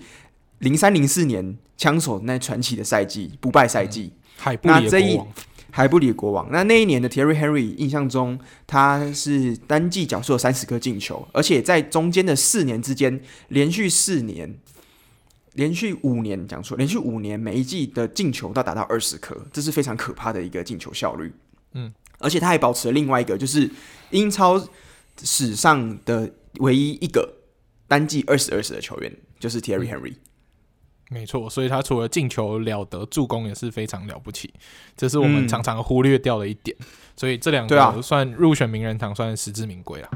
[0.57, 4.11] 零三零四年枪手那传奇的赛季，不败赛季。
[4.35, 5.27] 海布里国王。
[5.71, 14.57] 海布里国王，那那一年的 Thierry Henry 印象中，他是单季缴出了三十颗进球，而且在中间的四年之间，连续四年，
[15.53, 21.31] 连续五年讲错，连续五年每一季的进球都达到二十颗，这是非常可怕的一个进球效率。
[21.73, 23.69] 嗯，而且他还保持了另外一个，就是
[24.09, 24.61] 英超
[25.23, 27.31] 史上的唯一一个
[27.87, 30.11] 单季二十二十的球员，就是 Thierry Henry。
[30.11, 30.15] 嗯
[31.11, 34.53] 没错，所以他除了进球了得，助攻也是非常了不起，
[34.95, 36.77] 这是我们常常忽略掉的一点。
[36.79, 36.85] 嗯、
[37.15, 40.09] 所以这两个算入选名人堂，算实至名归啊。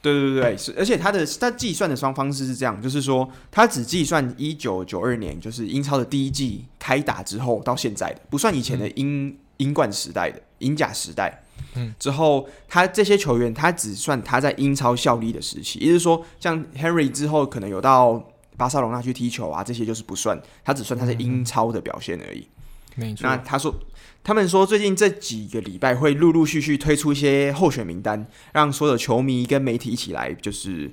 [0.00, 11.42] 对对对对，是而且他的他计算的双方式是这样，就是说他只计算一九九二年，就是英超的第一季开打之后到现在的，不算以前的英、嗯、英冠时代的英甲时代。
[11.74, 18.29] 嗯，之后他这些球员，他只算他在英超效力的时期，也就是说，像 Henry 之后可能有到。
[18.60, 22.46] 巴塞罗那去踢球啊，这些就是不算，他只算他在英超的表现而已。
[22.94, 23.26] 没错。
[23.26, 23.74] 那他说，
[24.22, 30.92] 他们说最近这几个礼拜会陆陆续续推出一些候选名单，让所有的球迷跟媒体一起来就是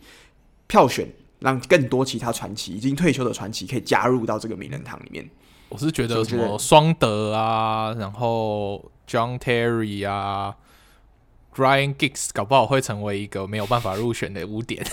[0.67, 1.09] 票选，
[1.39, 5.29] 让更多其他传奇已经退休的传奇可以加入到这个名人堂里面。
[5.67, 10.55] 我是觉得什么双德啊，然后 John Terry 啊。
[11.57, 14.85] Ryan Giggs 搞不好会成为一个没有办法入选的污点。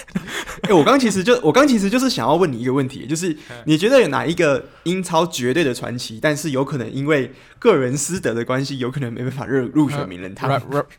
[0.62, 3.36] 哎、欸，我刚其实就我刚其实就是想要问你一个问题，就是
[3.66, 10.50] 你觉得有哪一个英超绝对的传奇，但是有可能因为个人私德的关系，有可能没办法入入选名人堂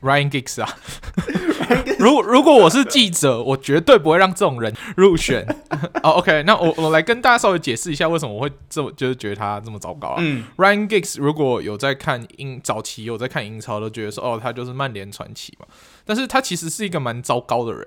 [0.01, 0.69] ？Ryan Giggs 啊。
[1.97, 5.43] 如如果我是记者，我绝对不会让这种人入选。
[6.03, 10.17] 哦、oh,，OK，那我我来跟大家稍微解释一下为什么我会这么就是觉得他这么糟糕啊。
[10.19, 15.65] 嗯，Ryan Giggs 如果有在看英早期有在看英超，都觉得说哦，他就是曼联传奇嘛。
[16.05, 17.85] 但是他其实是一个蛮糟糕的人。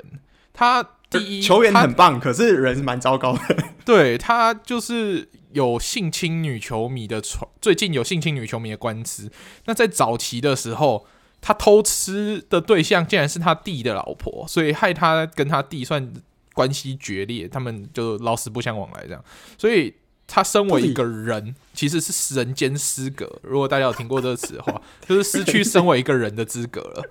[0.53, 3.41] 他第一球员很棒，可是人蛮糟糕的。
[3.85, 9.31] 对，他就是有性侵女球迷的传，最近有性侵女球迷的官司。
[9.67, 11.07] 那在早期的时候。
[11.41, 16.13] 他偷吃的对象竟然是他弟的老婆，所以害他跟他弟算
[16.53, 19.25] 关系决裂，他们就老死不相往来这样。
[19.57, 19.95] 所以
[20.29, 23.41] 他身为一个人，其实是人间失格。
[23.43, 27.03] 如果大家有听过这个词的话， 就是失去身为一个人的资格了。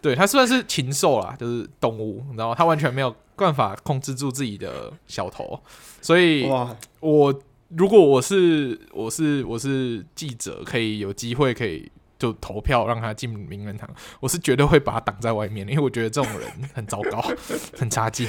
[0.00, 5.60] 对，他算是禽兽啦，就是动物，然后他完全没有办法控制住自己的小头。
[6.00, 6.48] 所以，
[7.00, 11.90] 我如果我是我是我是记者，可以有机会可以。
[12.18, 13.88] 就投票让他进名人堂，
[14.20, 17.24] 我是绝对会把他挡在外面的，因为我觉得这种人很糟糕，
[17.76, 18.26] 很差劲。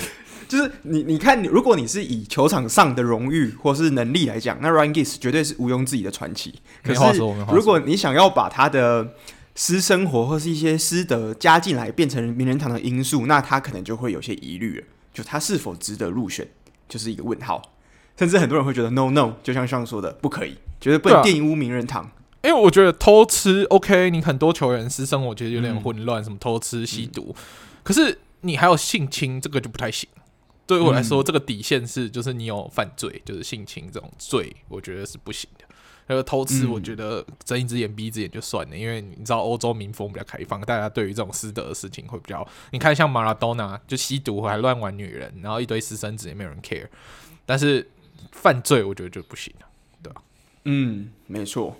[0.47, 6.53] 就是你，你看，如果你是以球场上的荣誉或是能力来讲，那 Ryan Giggs 绝对是毋庸置疑的传奇。
[6.83, 7.19] 可是，
[7.51, 9.15] 如果你想要把他的
[9.55, 14.85] 私生活或是一些私德加进来，变成名人堂的因素，那他可能就会有些疑虑了。
[15.13, 16.47] 就他是否值得入选，
[16.89, 17.61] 就是一个问号。
[18.17, 22.11] 甚至很多人会觉得 No No，就像上说的，不可以，绝对不能玷污名人堂。
[22.45, 27.43] 因为我觉得偷吃 OK，你很多球员私生活我觉得有点混乱，嗯、什么偷吃、吸毒，嗯、
[27.83, 30.07] 可是你还有性侵，这个就不太行。
[30.67, 35.65] 对我来说，嗯、这个底线是就是你有犯罪，就是性侵这种罪，我觉得是不行的。
[36.07, 42.47] 还有偷吃，我觉得睁一只眼闭一只眼就算了，嗯、因为你知道欧洲民风比较开放，大家对于这种私德的事情会比较。
[42.71, 46.87] 你看像马拉多纳就吸毒还乱玩女人，然后一堆私生子也没有人 care，
[47.43, 47.89] 但是
[48.31, 49.67] 犯罪我觉得就不行了，
[50.03, 50.21] 对吧？
[50.65, 51.75] 嗯，没错。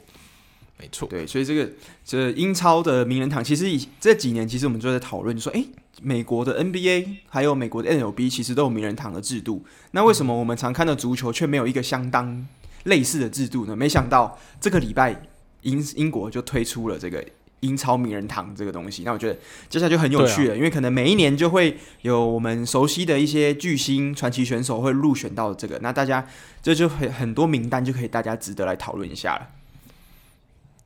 [0.78, 1.70] 没错，对，所以这个
[2.04, 5.64] 这英超的名人堂，其实以这几年，其实我们就在讨论，就说，哎，
[6.02, 9.64] 美国的 NBA 还有美国的 NLB 其实都有名人堂的制度。
[9.92, 12.46] 那为什么我们常看的足球却没有一个相当
[12.84, 13.74] 类似的制度呢？
[13.74, 15.24] 没想到这个礼拜
[15.62, 17.24] 英英国就推出了这个
[17.62, 19.04] 英超名人堂这个东西。
[19.04, 26.28] 那我觉得接下来就很有趣了，啊、因为可能每一年就会有我们熟悉的一些巨星、传奇选手会入选到这个，那大家
[26.62, 29.48] 这就很很多名单就可以大家值得来讨论一下了。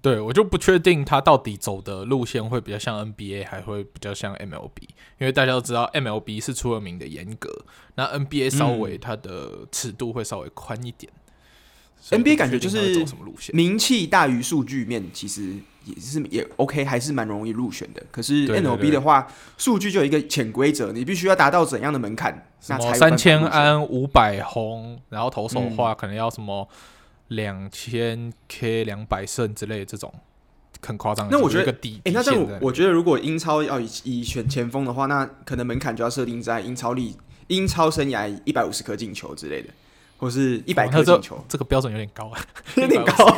[0.01, 4.83] 对，我就不确定他到底走的路线会比较像 NBA，还会比较像 MLB，
[5.17, 11.11] 因为大家都知道 MLB 是出了名的严格，那 NBA 稍微它的尺度会稍微宽一点。
[12.11, 18.01] 嗯、NBA 感觉就是走什么路线，名气大于数据面，其实也是也 OK，还是蛮容易入选的。
[18.09, 19.27] 可是 MLB 的话，
[19.57, 22.47] 数据就有一个潜规则，你必须要达到怎样的门槛？
[22.69, 26.65] 那才三千安五百轰，然后投手的话可能要什么？
[27.29, 30.13] 两千 K 两百胜之类的这种
[30.81, 31.27] 很夸张。
[31.31, 37.15] 那我觉得，哎、欸，那这样我觉得，如果英超要以以选前锋的话，那可能门槛就要设定在英超历
[37.47, 39.69] 英超生涯一百五十颗进球之类的，
[40.19, 42.39] 或是一百颗进球，这个标准有点高啊，
[42.77, 43.35] 有点高。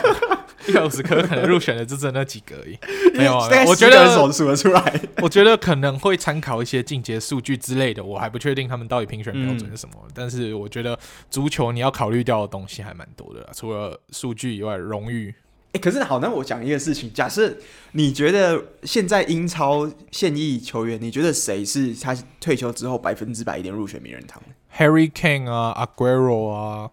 [0.67, 2.77] 一百五十颗可能入选的就只有那几个而已，
[3.17, 3.49] 没有啊。
[3.65, 5.01] 我觉得数得出来。
[5.19, 9.95] 我觉得可能会参考一些进阶数据之类的，我还不确定他们到底评选标准是什么。
[10.03, 10.97] 嗯、但是我觉得
[11.31, 15.33] 足球你要考虑掉的东西还蛮多的，除了数据以外，荣誉。
[15.73, 17.51] 哎，可是好，那我讲一个事情，假设
[17.93, 24.39] 你觉得现在英超现役球员，你觉得谁是他退休之后百分之百一定入选名人堂
[24.77, 26.91] ？Harry Kane 啊，Aguero 啊。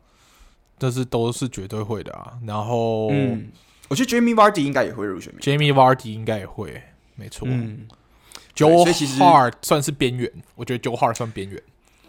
[0.80, 3.48] 这是都是绝对会的啊，然后，嗯，
[3.88, 5.34] 我觉得 Jamie Vardy 应该也会入选。
[5.40, 6.80] Jamie Vardy 应该也会，
[7.16, 7.48] 没错。
[7.50, 7.88] 嗯
[8.54, 8.84] ，Joe
[9.18, 11.60] Hart 算是边缘，我觉得 Joe Hart 算边缘。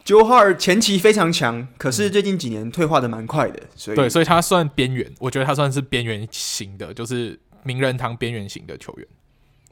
[0.06, 5.12] Joe Hart 前期非常强，可是最近几年退化的蛮快的，所以对，所以他算边缘。
[5.18, 9.08] 我觉得他算是边缘型的，就是名人堂边缘型的球员。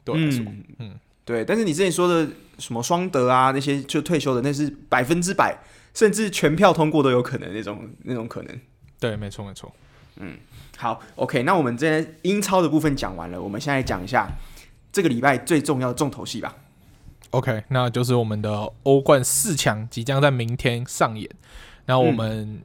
[0.02, 0.94] 对，嗯，嗯，
[1.24, 1.44] 对。
[1.44, 2.28] 但是你之前说的
[2.58, 5.56] 什么双德啊，那些就退休的，那是百分之百，
[5.98, 8.60] 甚至全票通过都有可能那种那种可能。
[9.00, 9.74] 对，没错，没错。
[10.18, 10.38] 嗯，
[10.76, 14.30] 好，OK，那我们这英超的部分讲完了，我们现在讲一下
[14.92, 16.54] 这个礼拜最重要的重头戏吧。
[17.30, 21.28] OK，那就是我们的欧冠四强即将在明天上演。
[21.86, 22.62] 那我们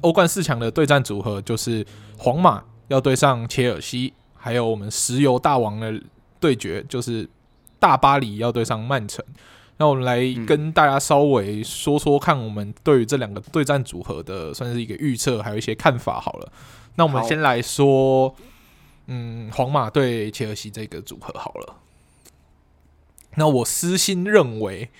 [0.00, 1.86] 欧冠四强的对战组合就是
[2.16, 6.02] 皇马要对上切尔西，还有我们石油大王的
[6.40, 7.28] 对决就是
[7.78, 9.22] 大巴黎要对上曼城。
[9.78, 16.52] 那我们来跟大家稍微说说看，我们对于这两个对战组合的算是一个预测，还有一些看法好了。
[16.96, 18.34] 那我们先来说，
[19.06, 21.76] 嗯，皇马对切尔西这个组合好了。
[23.36, 24.90] 那我私心认为，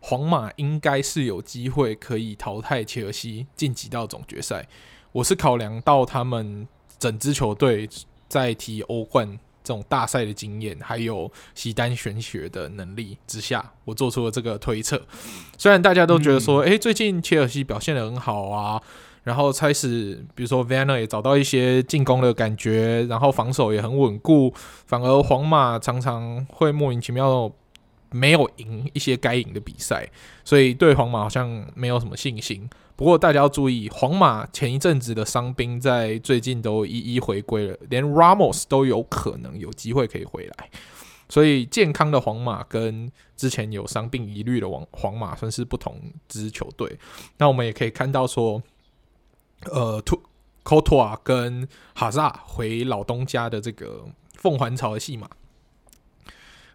[0.00, 4.66] 皇马应该是有机会可以淘汰切尔西，晋级到总决赛。
[5.12, 6.66] 我是考量到他们
[6.98, 7.86] 整支球队
[8.30, 9.38] 在踢欧冠。
[9.64, 15.00] 这种大赛的经验，还有西单玄学的能力之下，我做出了这个推测。
[15.56, 18.80] 虽然大家都觉得说，诶、嗯欸，最近切尔西表现得很好啊，
[19.24, 24.52] 然后开始，比如说 Vanner 也找到一些进攻的感觉，然后防守也很稳固，
[24.86, 27.50] 反而皇马常常会莫名其妙
[28.12, 30.08] 没有赢一些该赢的比赛，
[30.44, 32.68] 所以对皇马好像没有什么信心。
[32.94, 40.70] 不过大家要注意，皇马前一阵子的伤兵在最近都一一回归了，连 Ramos 都有可能有机会可以回来，
[41.28, 46.96] 所以健康的皇马跟之前有伤病疑虑的皇皇马算是不同支球队。
[47.38, 48.62] 那我们也可以看到说，
[49.64, 50.22] 呃，图
[50.62, 54.04] 科托瓦跟哈萨回老东家的这个
[54.34, 55.28] 凤还巢的戏码，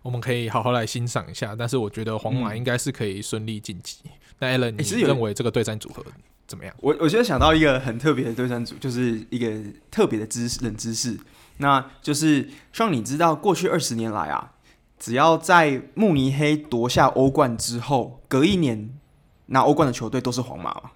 [0.08, 1.54] 我们可以好好来欣赏一下。
[1.54, 3.98] 但是我觉得皇马应该是可以顺利晋级。
[4.06, 6.06] 嗯那 Allen，你认为这个对战组合
[6.46, 6.72] 怎么样？
[6.80, 9.52] 我我觉得想到一个很特别的对战组，就是一个
[9.90, 11.18] 特别的知识冷知识，
[11.58, 14.52] 那就是像你知道，过去二十年来啊，
[15.00, 18.92] 只要在慕尼黑夺下欧冠之后，隔一年
[19.48, 20.92] 拿欧冠的球队都是皇马嘛？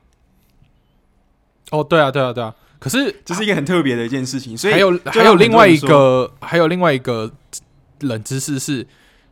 [1.71, 2.55] 哦，对啊，对啊，对啊。
[2.77, 7.31] 可是这是一个很特别的一件事情，所以还有还有另外一个还有另外一个
[8.01, 8.85] 冷知识是。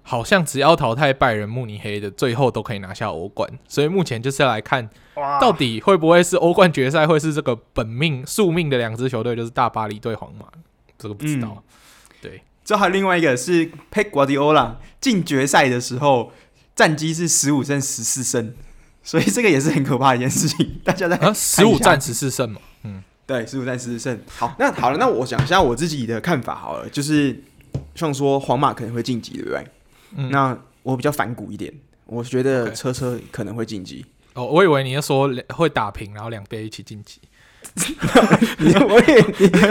[0.10, 3.48] 好像只要淘汰拜仁慕尼黑的，最后都可以拿下欧冠。
[3.68, 4.90] 所以目前就是要来看，
[5.40, 10.48] 到底会不会是欧冠决赛，会是这个本命宿命的两支球队，就是大巴黎对皇马。
[10.98, 11.50] 这个不知道。
[11.56, 11.64] 嗯、
[12.24, 16.32] 对，这还有另外一个是 Pep Guardiola 进决赛的时候，
[16.76, 18.56] 战绩是十五胜十四胜，
[19.04, 20.80] 所以这个也是很可怕的一件事情。
[20.84, 24.20] 大家在啊，十五战十四胜嘛，嗯，对，十五战十四胜。
[24.28, 27.44] 好，那好了，那我讲一下我自己的看法好了，就是
[27.94, 29.64] 像说皇马可能会晋级，对不对？
[30.16, 31.74] 嗯、那我比较反骨一点，
[32.06, 34.06] 我觉得车车可能会晋级。
[34.34, 37.20] 哦，我以为你要说会打平，然后两边一起晋级。
[38.60, 39.22] 你我也，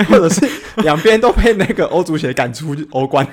[0.05, 0.47] 或者是
[0.82, 3.26] 两边都被那个欧足协赶出欧冠。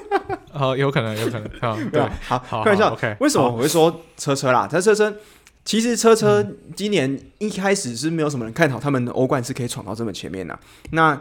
[0.52, 1.50] 哦，有可能，有可能。
[1.60, 2.92] 好， 对，好，开玩笑。
[2.92, 4.68] OK，为什么我会说车车啦？
[4.70, 5.12] 他车车
[5.64, 6.46] 其实车车
[6.76, 10.56] 今年一开始是没有什么人看好他们的欧冠是可以闯到这么前面的。
[10.90, 11.18] 那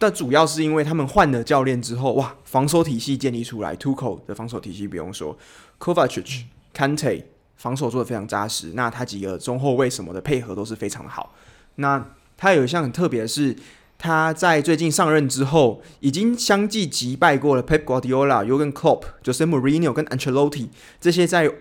[0.00, 5.36] 但主要是因为他们换了教练之后，哇，防守体系建立出来，Tuchel 的防守体系不用说
[5.78, 6.44] ，Kovacic、
[6.74, 7.24] Kante
[7.56, 8.72] 防守做的非常扎实。
[8.72, 11.34] 那他几个中后卫什么的配合都是非常的好。
[11.74, 12.02] 那
[12.38, 13.54] 他有一项很特别的是，
[13.98, 21.52] 他在最近上任之后，已经相继击败过了 Pep Guardiola、Jurgen Klopp、Jose Mourinho 跟 Ancelotti 这些在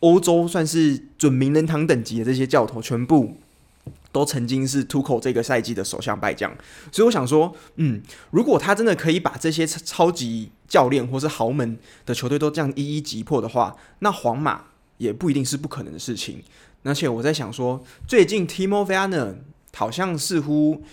[0.00, 3.38] 欧洲算是准名人堂等级的这些教头，全部。
[4.14, 6.56] 都曾经是 Tuchel 这个赛季的首相败将，
[6.92, 8.00] 所以我想说，嗯，
[8.30, 14.66] 如果他真的可以把这些超级教练或是豪门的球队都这样一一击破的话，那皇马
[14.98, 16.40] 也不一定是不可能的事情。
[16.84, 19.34] 而且我在想说，最近 Timo Werner
[19.74, 20.84] 好像似乎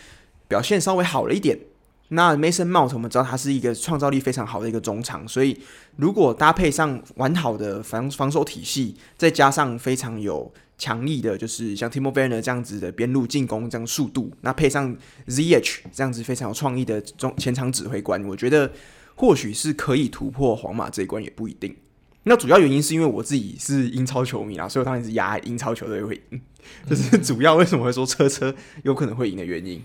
[0.47, 1.59] 表现稍微好了一点，
[2.07, 5.61] 那 Mason Mount 我们知道他是一个创造力非常好的一个中场，所以
[5.97, 10.51] 如果搭配上完好的防防守体系，再加上非常有
[10.81, 18.71] 强力的，就是像 Timo Werner 这样子的边路进攻这样速度，那配上 ZH 这样子非常有创意的中前场指挥官，我觉得
[19.13, 21.75] 或许是可以突破皇马这一关，也不一定。
[22.23, 26.41] 那主要原因是因为我自己是英超球迷啦，所以我当然是压英超球队会赢，
[26.89, 29.81] 这、就是主要为什么会说车车有可能会赢的原因。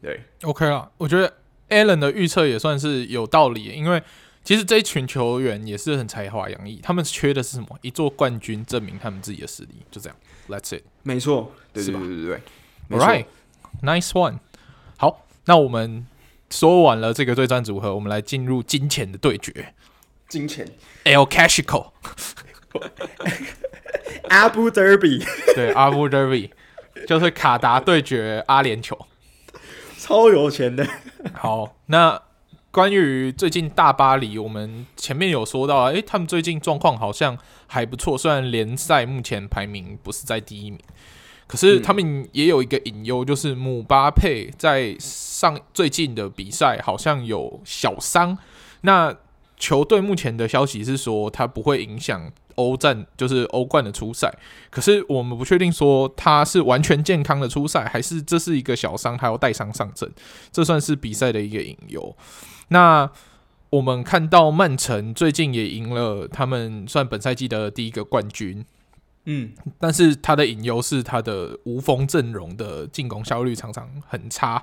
[0.00, 1.32] 对，OK 了，我觉得。
[1.68, 4.00] Allen 的预测也算是有道理，因为
[4.44, 7.66] 其实这一群球员也是很才华洋溢，他们缺的是什么？
[7.82, 10.16] 一座冠军证明他们自己的实力，就这样。
[10.48, 12.40] That's it，没错，对对对对对，
[12.88, 14.38] 对，Right，nice one。
[14.96, 16.06] 好，那我们
[16.50, 19.74] 说完了这个对战组合，我们来进入金钱的对决。
[20.28, 20.66] 金钱
[21.04, 21.90] ，El Clasico，Abu
[24.74, 25.24] Dhabi，
[25.54, 26.50] 对，Abu Dhabi
[27.06, 28.98] 就是卡达对决阿联酋。
[29.98, 30.86] 超有钱的。
[31.34, 32.22] 好，那
[32.76, 37.34] 关于最近大巴黎，我们前面有说到，诶，他们最近状况好像
[37.66, 40.78] 还不错，虽然联赛目前排名不是在第一名，
[41.46, 48.36] 可是他们也有一个隐忧，就是姆巴佩在上最近的比赛好像有小伤。
[48.82, 49.16] 那
[49.56, 52.30] 球队目前的消息是说，他不会影响。
[52.56, 54.30] 欧战就是欧冠的初赛，
[54.70, 60.10] 可是我们不确定说他是完全健康的初赛，还是这是一个小伤，他要带伤上阵，
[60.52, 62.16] 这算是比赛的一个隐忧。
[62.68, 63.10] 那
[63.70, 68.64] 我们看到曼城最近也赢了，他们算本赛季的第一个冠军，
[69.24, 74.62] 嗯，但是他的隐忧是他的无锋阵容的进攻效率常常很差，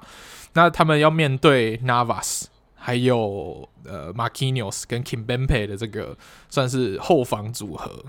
[0.54, 2.46] 那他们要面对 Navas。
[2.86, 6.18] 还有呃，Marquinhos 跟 Kimpembe 的这个
[6.50, 8.04] 算是后防组合，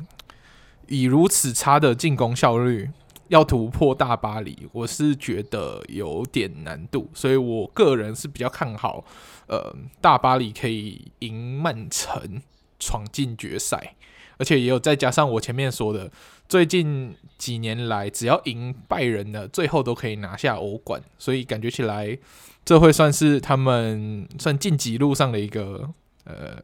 [0.89, 2.91] 以如此差的进攻效率，
[3.29, 9.05] 要突破大巴黎，我是觉得有点难度，所以我个人是比较看好，
[9.47, 12.43] 呃，大巴黎可以赢曼城，
[12.81, 13.95] 闯进决赛，
[14.39, 16.11] 而且也有再加上我前面说的，
[16.49, 22.19] 最近几年来只要赢拜仁的，最后都可以拿下欧冠，所以感觉起来。
[22.65, 25.93] 这会算是他们算晋级路上的一个
[26.25, 26.59] 呃，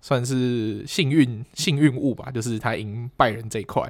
[0.00, 3.82] 算是幸运幸运物吧，就是他赢拜仁这一块，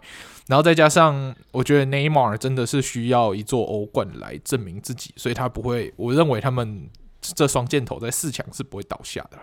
[0.46, 6.88] 然后再加上我觉得内马尔真的是需要一座欧冠来证明自己，所以他不会，我认为他们
[7.20, 9.38] 这双箭头在四强是不会倒下的，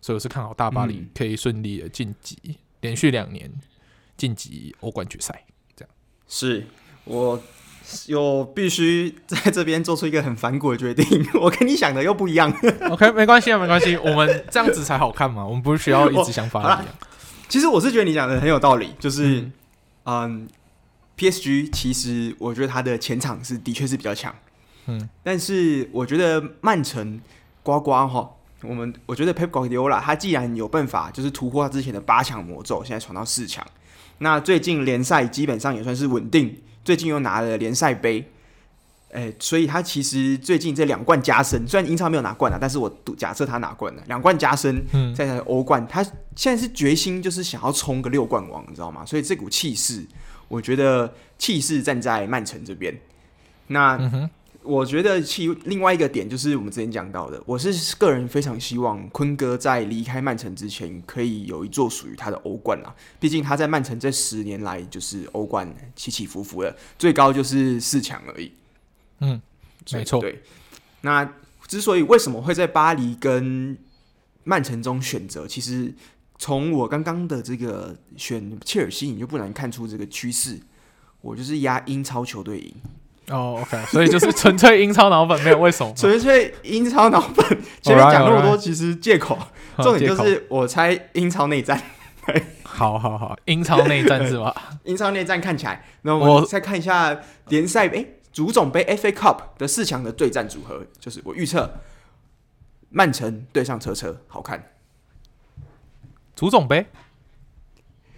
[0.00, 3.52] 所以我是看好大巴黎可以顺利的晋级，嗯、连续两年
[4.16, 5.94] 晋级欧冠决赛，这样
[6.28, 6.64] 是
[7.04, 7.42] 我。
[8.06, 12.52] 有必须在这边做出一个很反骨的决定， 我跟你想的又不一样。
[12.90, 15.44] OK，没关系啊，没关系，我们这样子才好看嘛。
[15.44, 16.84] 我们不是需要一直想法一样。
[17.48, 19.52] 其实我是觉得你讲的很有道理，就是嗯，
[20.04, 20.48] 嗯
[21.16, 24.34] ，PSG 其实我觉得他的前场是的确是比较强，
[24.86, 27.20] 嗯，但是我觉得曼城
[27.62, 28.30] 呱呱哈，
[28.62, 33.64] 我们我觉得 Pep Guardiola 他既然有办法，就是突破他之前的八强魔咒，现在闯到四强，
[34.18, 36.56] 那最近联赛基本上也算是稳定。
[36.84, 38.30] 最近又拿了联赛杯，
[39.10, 46.04] 哎、欸，所以他其实最近这两冠加身，虽然英超没有拿冠啊，但是我赌假设他拿冠了，两冠加身，嗯，再来欧冠，他
[46.36, 49.04] 现在是决心就是想要冲个六冠王，你知道吗？
[49.06, 50.06] 所以这股气势，
[50.48, 52.96] 我觉得气势站在曼城这边，
[53.68, 53.96] 那。
[53.96, 54.30] 嗯
[54.64, 62.88] 我觉得其另外一个点就是我们之前讲到的，我是个人非常希望坤哥在离开曼城之前可以有一座属于他的欧冠啊。
[63.20, 68.50] 毕竟他在曼城这十年来就是欧冠起起伏伏的，最高就是四强而已。
[69.20, 69.40] 嗯，
[69.92, 70.18] 没错。
[70.20, 70.42] 对。
[71.02, 71.30] 那
[71.66, 73.76] 之所以为什么会在巴黎跟
[74.44, 75.94] 曼城中选择，其实
[76.38, 80.58] 从我刚刚的这个选切尔西，你就不难看出这个趋势。
[81.20, 82.74] 我就是压英超球队赢。
[83.30, 85.92] 哦、oh，OK，所以就是纯粹英超脑粉，没有为什么？
[85.96, 87.44] 纯粹英超脑粉，
[87.80, 89.38] 前面讲那么多，其实借口。
[89.78, 91.80] 重点就是我猜英超内战。
[92.62, 94.54] 好好好，英超内战是吧？
[94.84, 97.18] 英超内战看起来，那我们再看一下
[97.48, 101.80] 联赛，哎，足总杯 FA Cup 的四强的对战组合，就是我预测
[102.90, 104.72] 曼城对上车车，好看。
[106.36, 106.86] 足总杯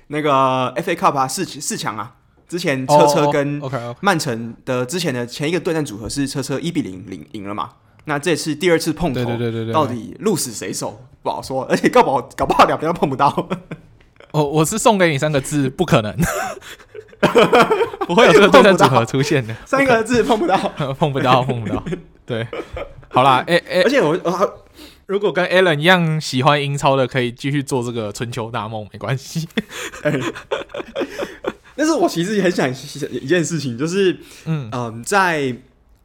[0.08, 2.15] 那个 FA Cup 啊，四四强啊。
[2.48, 3.60] 之前车车跟
[4.00, 7.70] 曼城的之前的前一个对战组合是车车一比零领赢了嘛？
[8.08, 13.48] 那这次第二次碰头，对对对对，到底鹿死谁手不好说， 而且搞不好搞不好两边都碰不到。
[14.30, 16.16] 哦，我是送给你三个字：不可能，
[18.06, 19.52] 不会有这个对战组合出现的。
[19.64, 20.56] 三个字碰不到，
[20.98, 21.82] 碰不到，碰不到。
[22.24, 22.46] 对，
[23.08, 24.64] 好啦，哎、欸、哎、欸，而且我我
[25.06, 29.48] 如果跟 Alan 一样喜欢英超的，可以继续做这个春秋大梦，没关系。
[30.02, 30.20] 欸
[31.76, 32.68] 但是我其实也很想
[33.10, 34.68] 一件事情，就是，嗯。
[34.72, 35.54] 嗯，在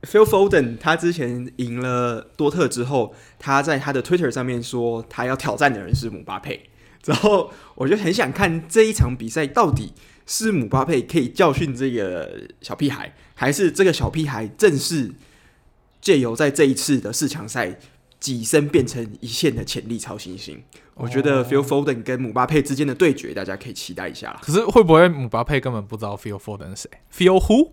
[0.04, 6.70] Phil Foden 他之前赢了多特之后，他在他的 Twitter 上面说他要挑战的人是姆巴佩，
[7.06, 9.94] 然后我就很想看这一场比赛到底
[10.26, 15.12] 是姆巴佩可以教训这个小屁孩，还是这个小屁孩正是
[16.02, 17.78] 借由在这一次的四强赛
[18.22, 20.64] 跻身变成一线的潜力超新星。
[20.94, 24.38] 我觉得 Phil Foden 跟姆巴佩之间的对决，大家可以期待一下。
[24.42, 27.72] 可是会不会姆巴佩根本不知道 Phil Foden 是谁？Phil who？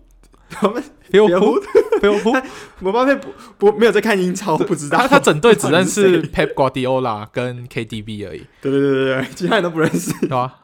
[0.63, 2.43] 我们 Phil who？Phil who？
[2.79, 4.97] 姆巴佩不不没有在看英超，不知道。
[4.97, 8.47] 他他整队只认识 Pep Guardiola 跟 KDB 而已。
[8.61, 10.61] 对对对对对，其他人都不认识，对吧？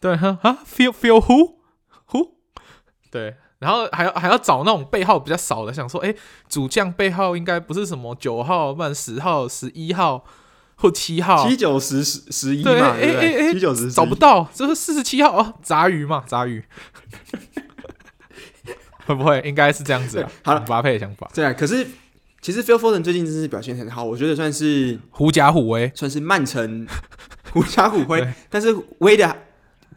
[0.00, 1.54] 对哈啊，Phil Phil who
[2.10, 2.34] who？
[3.10, 6.14] 对，然后还要还要找那种背号比较少的，想说，哎，
[6.48, 10.24] 主将背号应该不是什么九号，不然十号、十一号。
[10.80, 13.52] 或七号，七九十十十一嘛，对不对？
[13.52, 16.62] 七九十找不到，这是四十七号哦，杂鱼嘛，杂鱼，
[19.04, 20.30] 会不会应该是这样子啊？
[20.44, 21.28] 好了，姆巴佩的想法。
[21.34, 21.84] 对啊，可是
[22.40, 26.86] 其实 Phil Foden 最近真是表现很好，我觉得算是狐假虎威，算是曼城
[27.50, 29.36] 狐假虎威， 但是威的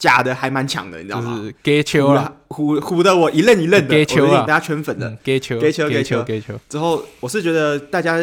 [0.02, 1.38] 假的还蛮强的，你知道吗？
[1.38, 6.60] 就是给球了，唬唬的我一愣一愣的，给球了，大家圈粉的，给球，给球，给球，给球。
[6.68, 8.20] 之后我是觉得大家。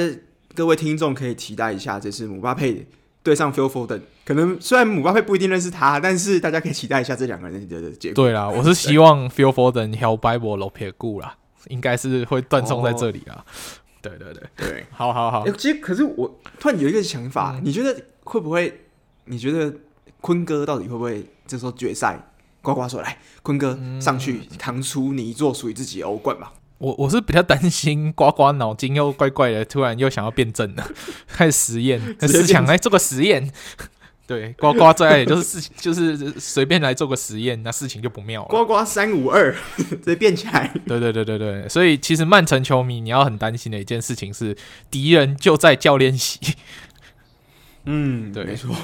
[0.55, 2.85] 各位听众可以期待一下，这次姆巴佩
[3.23, 4.01] 对上 Phil Foden。
[4.25, 8.25] 可能虽然姆巴佩不一定认识他，但是大家可以期待一下这两个人的结果。
[8.25, 11.37] 对啦， 我是希望 Phil Foden 还有拜博罗撇固啦，
[11.69, 13.45] 应该是会断送在这里啦。
[14.03, 15.49] 对对对对，好好好。
[15.53, 18.81] 其实可是我突然有一个想法，你觉得会不会？
[19.27, 19.73] 你觉得
[20.21, 22.21] 坤哥到底会不会这时候决赛
[22.63, 26.53] 呱呱说来，坤哥上去扛出你一座属于自己的欧冠吧？
[26.79, 30.89] 我我是比较担心呱呱脑筋又怪怪的，突然又想要变正了，
[31.27, 33.51] 开始实验，思想来做个实验。
[34.29, 38.49] 对，呱呱最爱也就是事情， 就是随便来做个实验，那事情就不妙了。
[38.49, 40.71] 呱呱三五二，直接变起来。
[40.87, 44.55] 对对对对对，所以其实曼城球迷你要很担心的一件事情是，
[44.91, 46.39] 敌人就在教练席。
[47.87, 48.75] 嗯，对，没错。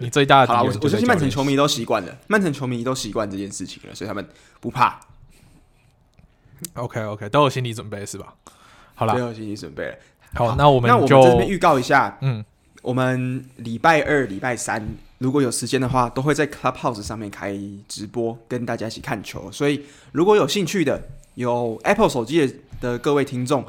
[0.00, 4.26] 你最大的我我相信曼城球迷都习惯了，曼城球迷都习惯这件事情了，所以他们
[4.58, 4.98] 不怕。
[6.74, 8.34] OK OK，都有心理准备是吧？
[8.94, 9.94] 好了，都有心理准备了。
[10.34, 12.44] 好，好那我们就那我们这边预告一下，嗯，
[12.82, 14.86] 我们礼拜二、礼拜三
[15.18, 17.54] 如果有时间的话，都会在 Clubhouse 上面开
[17.86, 19.52] 直播，跟大家一起看球。
[19.52, 21.02] 所以如果有兴趣的，
[21.34, 23.64] 有 Apple 手机的的各位听众，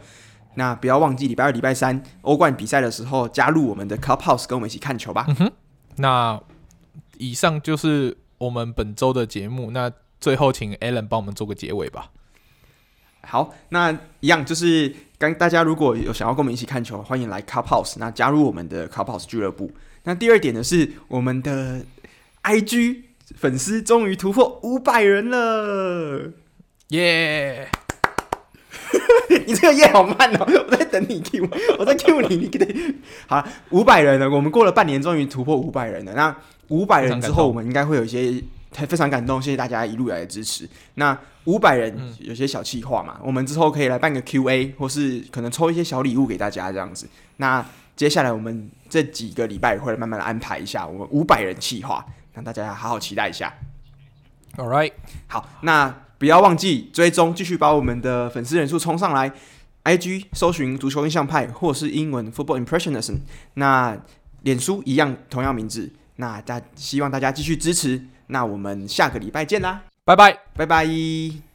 [0.56, 5.26] 那不要忘记礼拜二、礼拜三欧冠比赛的时候加入我们的 Clubhouse，跟我们一起看球吧。
[5.30, 5.52] 嗯哼，
[5.98, 6.40] 那
[7.18, 9.72] 以上就是我们本周的节目。
[9.72, 12.12] 那最后，请 Alan 帮我们做个结尾吧。
[13.24, 19.72] 好，那一样就是刚大家如果有想要跟我们一起看球，欢迎来 Clubhouse，那加入我们的 Clubhouse 俱乐部。
[20.04, 21.86] 那第二点呢是我们的
[22.44, 23.04] IG
[23.36, 26.32] 粉丝终于突破五百人了，
[26.88, 27.78] 耶、yeah!
[29.48, 31.48] 你这个耶好慢哦，我在等你 Q，
[31.78, 32.96] 我在 Q 你，你给
[33.28, 36.14] 好五百人了，我们过了半年终于突破五百人了。
[36.14, 36.36] 那
[36.70, 38.44] 五百人之后，我们应该会有一些。
[38.88, 40.66] 非常感动，谢谢大家一路以来的支持。
[40.94, 47.06] 那五百人有些小企划嘛，嗯，我们之后可以来办个 Q&A，或是可能抽一些小礼物给大家这样子。
[47.36, 47.66] 那
[47.98, 53.54] 接下来我们这几个礼拜会慢慢的安排一下我们五百人企划，让大家好好期待一下。
[54.56, 54.94] All right，
[55.28, 59.34] 好，那不要忘记追踪，继续把我们的粉丝人数冲上来。
[59.86, 63.22] IG 搜寻足球印象派，或是英文 Football Impressionism。
[63.56, 63.98] 那
[64.44, 65.92] 脸书一样同样名字。
[66.18, 68.06] 那大希望大家继续支持。
[68.28, 71.51] 那我们下个礼拜见啦，拜拜，拜拜。